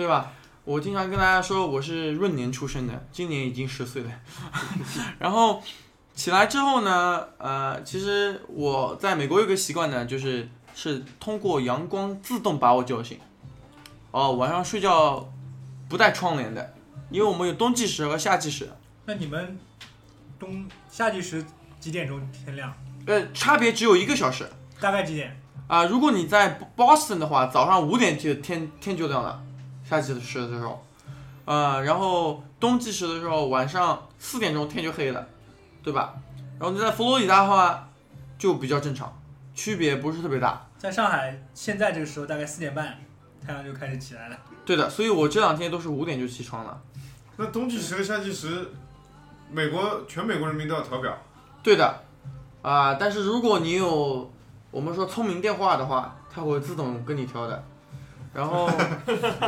[0.01, 0.31] 对吧？
[0.65, 4.11] 我经常跟大家说我是闰年出生的，今年已经十岁了，
[5.19, 5.61] 然后
[6.15, 13.19] 起来之后呢，呃，其实我在美国有个习惯呢，就是是通过阳光自动把我叫醒。
[14.09, 15.31] 哦，晚上睡觉
[15.87, 16.73] 不带窗帘的，
[17.11, 18.67] 因为我们有冬季时和夏季时。
[19.05, 19.59] 那你们
[20.39, 21.45] 冬夏季时
[21.79, 22.73] 几点钟天亮？
[23.05, 24.49] 呃，差别只有一个小时
[24.79, 25.37] 大概几点？
[25.67, 29.41] 啊、如果你在 Boston 的话，早上五点就天天就亮了，
[29.91, 30.81] 夏季时的时候，
[31.43, 35.27] 呃，然后冬季时的时候晚上四点钟天就黑了，
[35.83, 36.13] 对吧？
[36.57, 37.89] 然后你在佛罗里达的话
[38.37, 39.13] 就比较正常，
[39.53, 40.65] 区别不是特别大。
[40.77, 42.97] 在上海现在这个时候大概四点半，
[43.45, 44.37] 太阳就开始起来了。
[44.63, 46.81] 对的，所以我这两天都是五点就起床了。
[47.35, 48.69] 那冬季时和夏季时，
[49.51, 51.17] 美国全美国人民都要调表。
[51.61, 52.01] 对的，
[52.61, 54.31] 啊、但是如果你有
[54.71, 57.61] 我们说聪明电话的话，它会自动跟你调的。
[58.33, 58.69] 然后，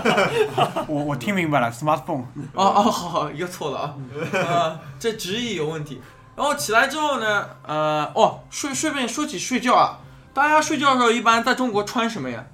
[0.88, 2.24] 我我听明白了，smartphone。
[2.54, 3.96] 哦哦，好好，又错了啊，
[4.34, 6.02] 呃，这直译有问题。
[6.36, 10.00] 然后起来之后呢，呃，哦，顺顺便说起睡觉啊，
[10.34, 12.46] 大家睡觉的时候一般在中国穿什么呀？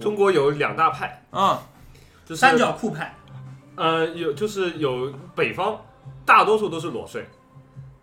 [0.00, 1.58] 中国有两大派，嗯，
[2.24, 3.14] 就是三角裤派，
[3.76, 5.76] 呃，有就是有北方，
[6.24, 7.28] 大多数都是裸睡，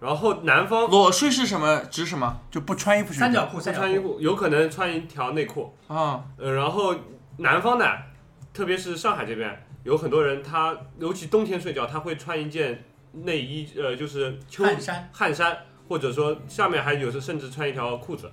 [0.05, 1.81] 然后南方裸睡是什么？
[1.89, 2.39] 指什么？
[2.51, 3.25] 就不穿衣服睡觉。
[3.25, 3.79] 三角裤，不三角。
[3.79, 5.75] 穿衣服，有可能穿一条内裤。
[5.87, 6.93] 啊，呃，然后
[7.37, 7.85] 南方呢，
[8.53, 12.83] 特别是上海这边，有很多人他尤其冬天睡觉，他会穿一件
[13.13, 15.57] 内衣，呃，就是秋汗衫，汗衫，
[15.89, 18.31] 或者说下面还有时甚至穿一条裤子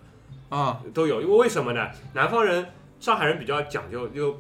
[0.51, 1.23] 啊，都有。
[1.23, 1.89] 因为为什么呢？
[2.13, 2.67] 南方人、
[3.01, 4.39] 上海人比较讲究，又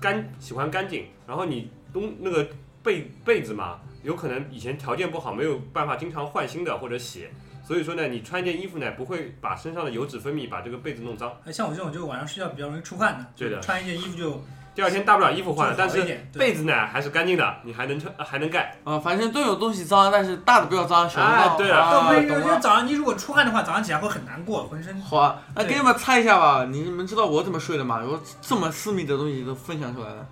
[0.00, 2.46] 干喜欢干净，然后你冬那个
[2.84, 7.28] 被被子嘛，有可能以前条件不好，没有办法经常换新的或者洗。
[7.66, 11.30] 所以说呢，你穿一件衣服呢，不会把身上的油脂分泌把这个被子弄脏。
[11.44, 14.42] 哎像我这种就晚上睡觉比较容易出汗的，对的穿一件衣服就
[14.74, 18.74] 第二天大不了衣服换了，但是被子呢还是干净的，你还能穿，还能盖。
[18.84, 21.36] 啊，反正都有东西脏，但是大的不要脏，小的脏。
[21.36, 22.44] 哎对了啊哦，不是，懂了。
[22.46, 24.98] 因为早上你如果出汗的话，早上起来会很难过，浑身。
[25.02, 28.00] 好啊，那给你们猜一下吧，你们知道我怎么睡的吗？
[28.02, 30.26] 我这么私密的东西都分享出来了，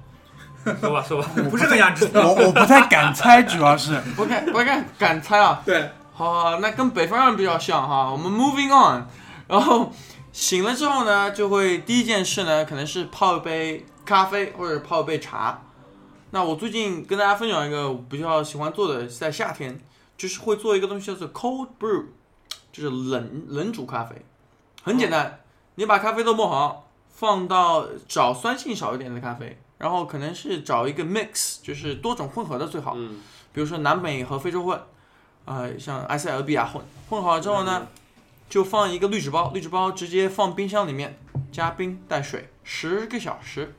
[0.80, 2.32] 说 吧说吧，不是很想知道。
[2.32, 5.62] 我我不太敢猜，主要是不敢不敢敢猜啊。
[5.64, 8.10] 对，好好，那跟北方人比较像哈。
[8.10, 9.06] 我们 moving on，
[9.46, 9.92] 然后
[10.32, 15.62] 醒了之后呢，就会第一件事呢，可能是泡一杯咖啡或者泡一杯茶。
[16.30, 19.80] 那我最近跟大家分享一个我比较喜欢做的，在夏天
[20.18, 22.06] 就是会做一个东西叫做 cold brew，
[22.72, 24.16] 就是冷冷煮咖啡。
[24.82, 25.38] 很简单，
[25.76, 32.94] 你把咖啡豆磨好，放到找酸性少一点的咖啡，然后可能是找一个 mix，就是多种混合的最好。
[32.96, 33.20] 嗯，
[33.52, 34.80] 比如说南美和非洲混，
[35.44, 37.86] 呃，像埃塞俄比亚混，混好了之后呢，
[38.48, 41.18] 就放一个滤纸包，滤纸包直接放冰箱里面，
[41.52, 43.74] 加冰带水十个小时，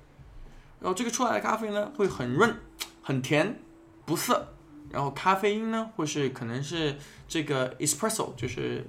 [0.80, 2.56] 然后这个出来的咖啡呢会很润、
[3.02, 3.60] 很甜、
[4.06, 4.48] 不涩，
[4.92, 6.96] 然后咖啡因呢会是可能是
[7.28, 8.86] 这个 espresso，就是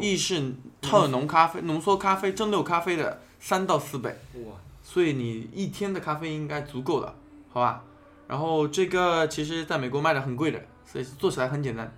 [0.00, 4.16] 意式特浓咖啡、浓缩咖啡、蒸馏咖啡的三到四倍。
[4.34, 4.54] 哇，
[4.96, 7.14] 所以你一天的咖啡应该足够了，
[7.52, 7.82] 好吧？
[8.26, 10.58] 然后这个其实在美国卖的很贵的，
[10.90, 11.94] 所以做起来很简单。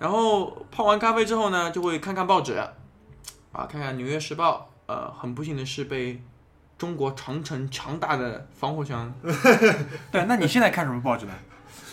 [0.00, 2.54] 然后泡完咖啡之后呢，就会看看报纸，
[3.52, 4.68] 啊，看看《纽约时报》。
[4.92, 6.20] 呃，很不幸的是被
[6.76, 9.14] 中国长城强大的防火墙，
[10.10, 10.24] 对。
[10.24, 11.32] 那你现在看什么报纸呢？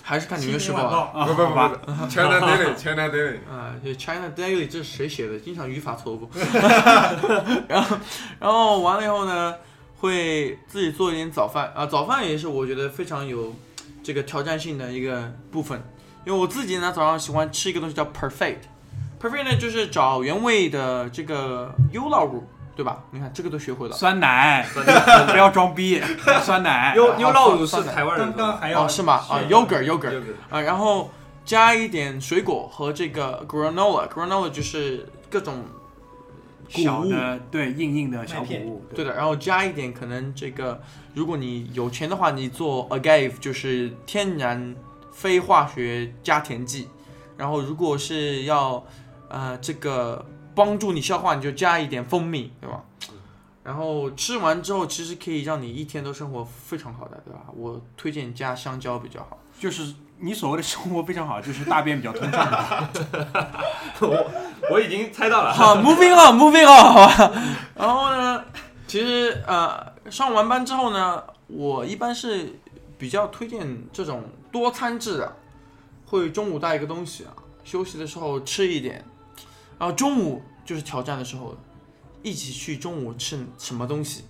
[0.01, 5.39] 还是看《纽约时报》不不不，不，China Daily，China Daily， 啊，就 China Daily 这是谁写的？
[5.39, 6.28] 经常语法错误。
[7.69, 7.97] 然后，
[8.39, 9.55] 然后完了以后呢，
[10.05, 13.53] 会自己做一点早饭啊，早饭也是我觉得非常有
[14.03, 15.81] 这个挑战性的一个部分，
[16.25, 18.59] 因为我自己呢早上喜欢吃一个东西叫 Perfect。
[19.19, 22.43] Perfect 呢就是找原味的这个优酪乳，
[22.75, 23.03] 对吧？
[23.11, 23.95] 你看这个都学会了。
[23.95, 26.01] 酸奶，酸奶不要装逼，
[26.43, 26.93] 酸奶。
[26.95, 29.13] 优优酪乳是酸奶台湾人的，刚刚还要哦，是吗？
[29.13, 31.09] 啊，yogurt yogurt 啊，然后
[31.43, 35.63] 加一点水果和这个 granola，granola 就是各种
[36.68, 40.82] 小的对硬硬的小谷物，对的，然后加一点可能这个，
[41.13, 44.76] 如果你有钱的话，你做 agave 就是天然
[45.11, 46.88] 非化学加甜剂，
[47.38, 48.84] 然后如果是要
[49.30, 52.84] 呃这个帮助你消化，你就加一点蜂蜜，对吧？
[53.63, 57.45] 然后吃完之后，其实可以让你一天都生活非常好的，对吧？
[57.55, 59.39] 我推荐加香蕉比较好。
[59.59, 62.89] 就是你所谓的生活非常好，就是大便比较通畅。
[64.01, 64.32] 我
[64.72, 65.53] 我已经猜到了。
[65.53, 67.32] 好，moving on，moving on，好吧。
[67.76, 68.43] 然后呢，
[68.88, 72.59] 其实呃，上完班之后呢，我一般是
[72.97, 75.36] 比较推荐这种多餐制的，
[76.05, 79.03] 会中午带一个东西啊，休息的时候吃一点，
[79.78, 81.55] 然后中午就是挑战的时候，
[82.24, 84.26] 一起去中午吃什么东西。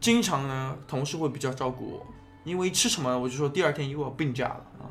[0.00, 2.06] 经常呢，同事会比较照顾我，
[2.44, 4.86] 因为吃什么我就说第二天又要病假了啊。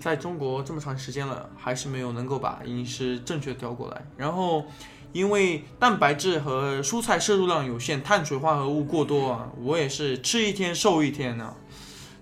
[0.00, 4.04] 在中国这么长时间了，还是没有能够把饮食正确调过来。
[4.16, 4.64] 然后，
[5.12, 11.54] 因为蛋白质和蔬菜摄入量有限，碳水化合物过多啊，我也是吃一天瘦一天呢、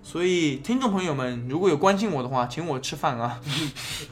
[0.03, 3.41] 所以，听众朋友们，如果有关心我的话，请我吃饭啊。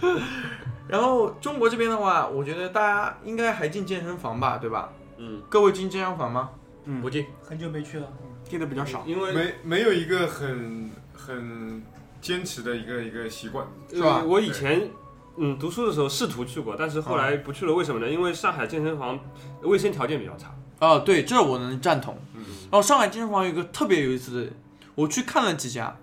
[0.90, 4.90] 然后中国这边的话，我觉得大家应该还进健身房吧，对吧？
[5.18, 6.50] 嗯，各位进健身房吗？
[6.86, 8.12] 嗯不，进，很久没去了，
[8.50, 9.04] 进的比较少。
[9.06, 11.82] 因为没没有一个很很
[12.20, 13.66] 坚持的一个一个习惯。
[13.90, 14.90] 是吧呃我以前
[15.38, 17.74] 嗯读书的时候试图去过，但是后来不去了。
[17.74, 18.10] 为什么呢？
[18.10, 19.18] 因为上海健身房
[19.62, 20.54] 卫生条件比较差。
[20.80, 22.18] 啊、对，这我能赞同。
[22.36, 22.42] 嗯，
[22.72, 24.52] 然后上海健身房有一个特别有意思的，
[24.96, 25.98] 我去看了几家，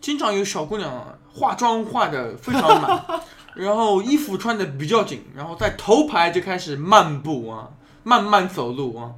[0.00, 3.20] 经常有小姑娘化妆化的非常满，
[3.54, 7.70] 然后衣服穿的比较紧，然后在头排就开始漫步啊，
[8.04, 9.12] 慢慢走路啊，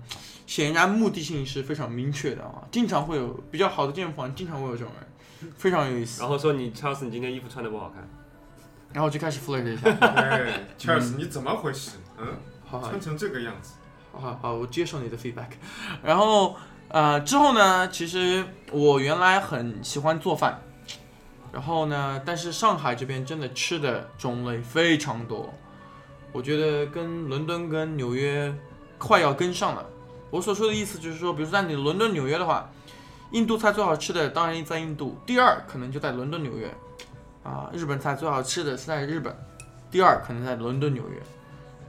[0.51, 2.66] 显然目的性是非常明确的啊。
[2.72, 6.20] 经常会有比较好的健身房，经常会有这种人，非常有意思。
[6.20, 8.05] 然后说你 Charles，你今天衣服穿的不好看。
[8.92, 11.98] 然后就开始 flirt 一下， 哎，Charles，你怎么回事？
[12.18, 12.26] 嗯，
[12.66, 13.74] 好好穿成这个样子，
[14.11, 15.51] 好好好，我接受你的 feedback。
[16.03, 16.57] 然后
[16.88, 20.61] 呃之后呢，其实我原来很喜欢做饭，
[21.53, 25.55] 然后呢，但是上海这边真的吃的种类非常多，
[26.32, 28.53] 我觉得跟伦敦跟纽约
[28.98, 29.86] 快要跟上了。
[30.30, 32.70] 我所说的意思就是说，比如说在你伦敦、纽约的话，
[33.32, 36.72] 印度菜最好吃的当然在印度，第二可能就在伦敦、纽约。
[37.42, 39.34] 啊，日本菜最好吃的是在日本，
[39.90, 41.20] 第二可能在伦敦、纽约。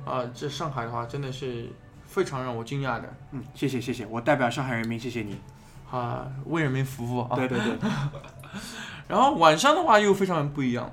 [0.05, 1.67] 啊，这上海的话真的是
[2.05, 3.13] 非常让我惊讶的。
[3.31, 5.39] 嗯，谢谢谢谢，我代表上海人民谢谢你。
[5.91, 7.35] 啊，为人民服务啊。
[7.35, 7.77] 对对对，
[9.09, 10.89] 然后晚上的话又非常不一样，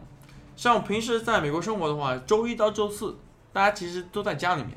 [0.57, 3.16] 像我平时在美国生活的话，周一到周四
[3.53, 4.76] 大家其实都在家里面，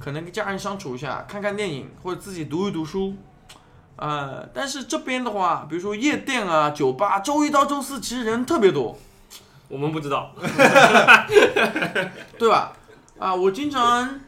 [0.00, 3.14] 可能跟家人相处一下，看看电影或者自己读一读书。
[3.96, 8.96] 呃，但是这边的话，比如说夜店啊、酒吧，周一到周四其实人特别多，
[9.68, 10.32] 我们不知道，
[12.38, 12.72] 对吧？
[13.18, 14.20] 啊，我经常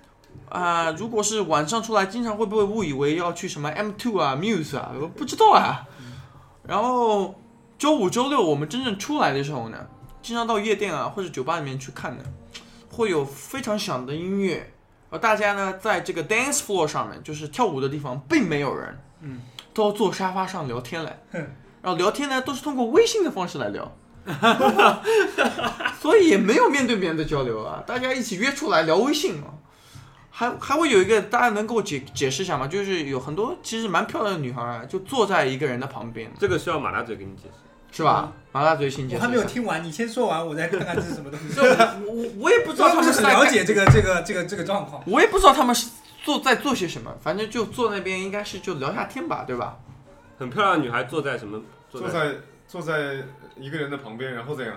[0.49, 4.91] 啊、如果是晚上出来，经常会不会误以为要去什么 M Two 啊、Muse 啊？
[5.01, 5.87] 我不知道啊。
[6.67, 7.41] 然后
[7.79, 9.87] 周五、周六我们真正出来的时候呢，
[10.21, 12.25] 经常到夜店啊或者酒吧里面去看的，
[12.91, 14.73] 会有非常响的音乐，
[15.11, 19.41] 而大家呢在这个 dance floor 上面，就是跳舞的地方，并没有人，嗯，
[19.75, 21.39] 都坐沙发上聊天来哼，
[21.83, 23.93] 然后聊天呢都是通过微信的方式来聊。
[25.99, 29.49] 所以也没有面对面的交流啊，大家一起约出来聊微信啊，
[30.31, 32.67] 还还会有一个大家能给我解解释一下吗？
[32.67, 37.70] 就是有很多其实蛮漂亮的女孩啊，就坐在一个人的旁边，这个需要马大嘴给你解释。
[37.93, 38.33] 是吧？
[38.53, 39.25] 麻辣嘴请解释一下。
[39.25, 41.49] 我还没有听完，你先说完，我再看看这是什么东西。
[41.55, 45.03] 就我我我也不知道他们是了解这个这个这个这个状况。
[45.07, 45.89] 我也不知道他们是
[46.25, 49.79] 做在做些什么，反正就坐那边应该是就聊下天吧，对吧？
[50.39, 51.61] 很漂亮的女孩坐在什么？
[51.91, 52.35] 坐在
[52.67, 53.23] 坐在
[53.57, 54.77] 一个人的旁边，然后怎样？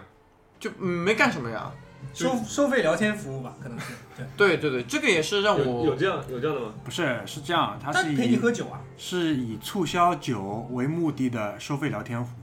[0.60, 1.72] 就嗯没干什么呀。
[2.14, 3.86] 收收费聊天服务吧，可能是
[4.18, 4.26] 对。
[4.36, 6.74] 对对对，这个也是让我有这样有这样的吗？
[6.84, 12.32] 不是是这样，他是他陪你喝酒啊，是以促销酒为目的的收费聊天服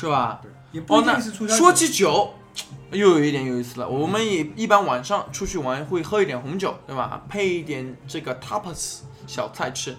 [0.00, 0.40] 是吧？
[0.72, 1.58] 也不一哦，那定是促销酒。
[1.58, 2.34] 说起酒，
[2.92, 3.88] 又有一点有意思了。
[3.88, 7.24] 我们也一般晚上出去玩会喝一点红酒，对吧？
[7.28, 9.96] 配一点这个 tapas 小菜吃。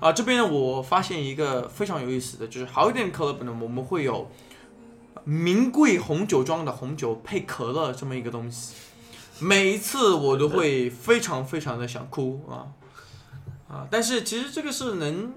[0.00, 4.30] 啊，这边呢，我发现一个非常有意思的，就是好一点的 club 呢，我们会有
[5.24, 8.74] 名贵红酒庄的红酒配可乐这么一个东西。
[9.40, 12.68] 每一次我都会非常非常的想哭啊
[13.68, 13.86] 啊！
[13.90, 15.32] 但是其实这个是能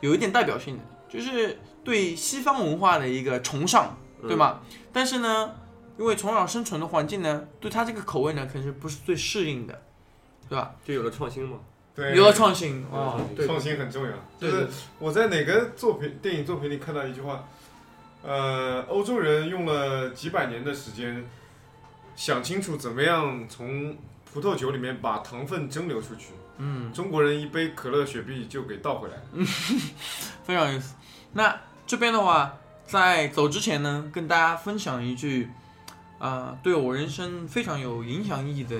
[0.00, 4.60] 有一点代表性的，就是对西方文化的一个崇尚，对吗？
[4.92, 5.54] 但是呢，
[5.96, 9.82] 因为从小生存的环境呢，对他这个口味呢，可能是不是最适应的，
[10.48, 10.74] 对吧？
[10.84, 11.58] 就有了创新嘛。
[11.94, 14.12] 对，有了创新啊创新，对创新很重要。
[14.40, 14.68] 就是
[14.98, 17.48] 我在哪个作品、电影作品里看到一句话，
[18.24, 21.24] 呃，欧洲人用了几百年的时间，
[22.16, 23.96] 想清楚怎么样从
[24.30, 26.30] 葡萄酒里面把糖分蒸馏出去。
[26.58, 29.14] 嗯，中国人一杯可乐、雪碧就给倒回来。
[30.42, 30.96] 非常有意思。
[31.32, 31.54] 那
[31.86, 35.48] 这边的话，在走之前呢，跟大家分享一句，
[36.18, 38.76] 啊、对我人生非常有影响意义的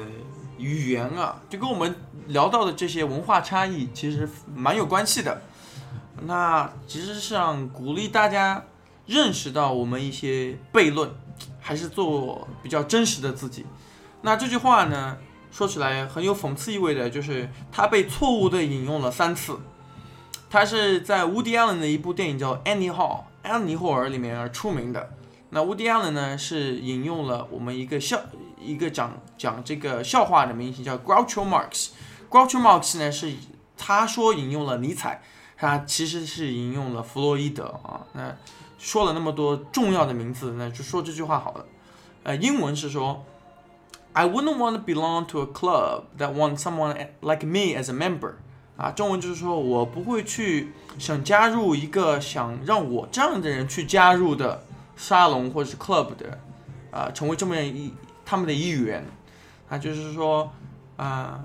[0.58, 1.94] 语言啊，就跟我们
[2.26, 5.40] 聊到的这些文化差异其实蛮有关系的。
[6.22, 8.64] 那其实是想鼓励大家
[9.06, 11.08] 认识到我们一些悖论，
[11.60, 13.64] 还是做比较真实的自己。
[14.22, 15.16] 那这句话呢，
[15.52, 19.56] 说起来很有讽刺意味的，就是它被错误的引用了三次。
[20.48, 25.10] 它是在 Woody Allen 的一部电影叫《Annie Hall》安妮霍尔里面而出名的。
[25.50, 28.20] 那 Woody Allen 呢是引用了我们一个笑
[28.60, 31.90] 一个讲讲这个笑话的明星叫 Groucho Marx。
[32.30, 33.32] Groucho Marx 呢是
[33.76, 35.22] 他说引用了尼采，
[35.56, 38.06] 他其实是引用了弗洛伊德啊。
[38.12, 38.34] 那
[38.78, 41.66] 说了那么多重要的名字，那就说这句话好了。
[42.22, 43.24] 呃，英文是说
[44.12, 48.34] ，I wouldn't want to belong to a club that wants someone like me as a member。
[48.76, 54.62] 啊，中文就是说我不会去想加入一个想让我这样的人去加入的
[54.96, 56.38] 沙龙或者是 club 的，
[56.90, 57.92] 啊，成为这么一
[58.24, 59.04] 他们的一员，
[59.68, 60.50] 啊，就是说，
[60.96, 61.42] 啊，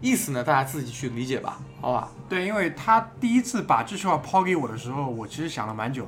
[0.00, 2.10] 意思呢大家自己去理解吧，好吧？
[2.28, 6.06] 对，因为他第一次把这句话抛给我的时候，我其实想了蛮久，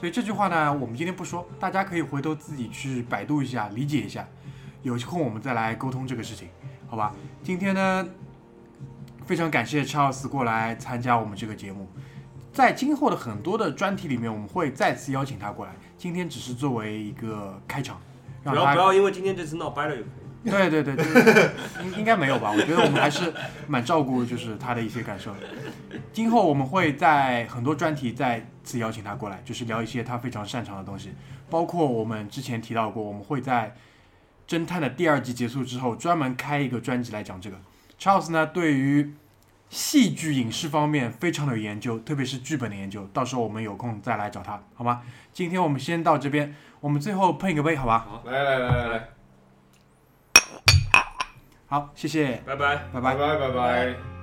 [0.00, 4.26] 所以这句话呢，我们今天不说，大家可以回头自己去百度一下，理解一下，
[4.82, 6.48] 有空我们再来沟通这个事情，
[6.88, 7.14] 好吧？
[7.42, 8.06] 今天呢，
[9.26, 11.88] 非常感谢 Charles 过来参加我们这个节目，
[12.52, 18.00] 在今后的很多的专题里面，我们会再次邀请他过来，今天只是作为一个开场，
[18.44, 20.16] 让他不要不要因为今天这次闹掰了就可以。
[20.48, 21.50] 对对对对，
[21.82, 22.52] 应应该没有吧？
[22.52, 23.34] 我觉得我们还是
[23.66, 25.40] 蛮照顾，就是他的一些感受的。
[26.12, 31.10] 今后我们会在很多专题再次邀请他过来，就是聊一些他非常擅长的东西，
[31.50, 33.74] 包括我们之前提到过，我们会在
[34.46, 37.56] 侦探的第二季结束之后，专门开一个专辑来讲这个。
[37.98, 39.14] Charles 呢，对于
[39.68, 43.08] 戏剧影视方面非常的有研究，特别是剧本的研究。
[43.12, 45.02] 到时候我们有空再来找他，好吗？
[45.32, 48.06] 今天我们先到这边，我们最后碰一个杯，好吧？
[48.26, 49.08] 来来来来来，
[51.66, 52.76] 好，谢谢，拜拜。
[52.92, 53.16] 拜拜拜。
[53.16, 54.15] 拜拜拜。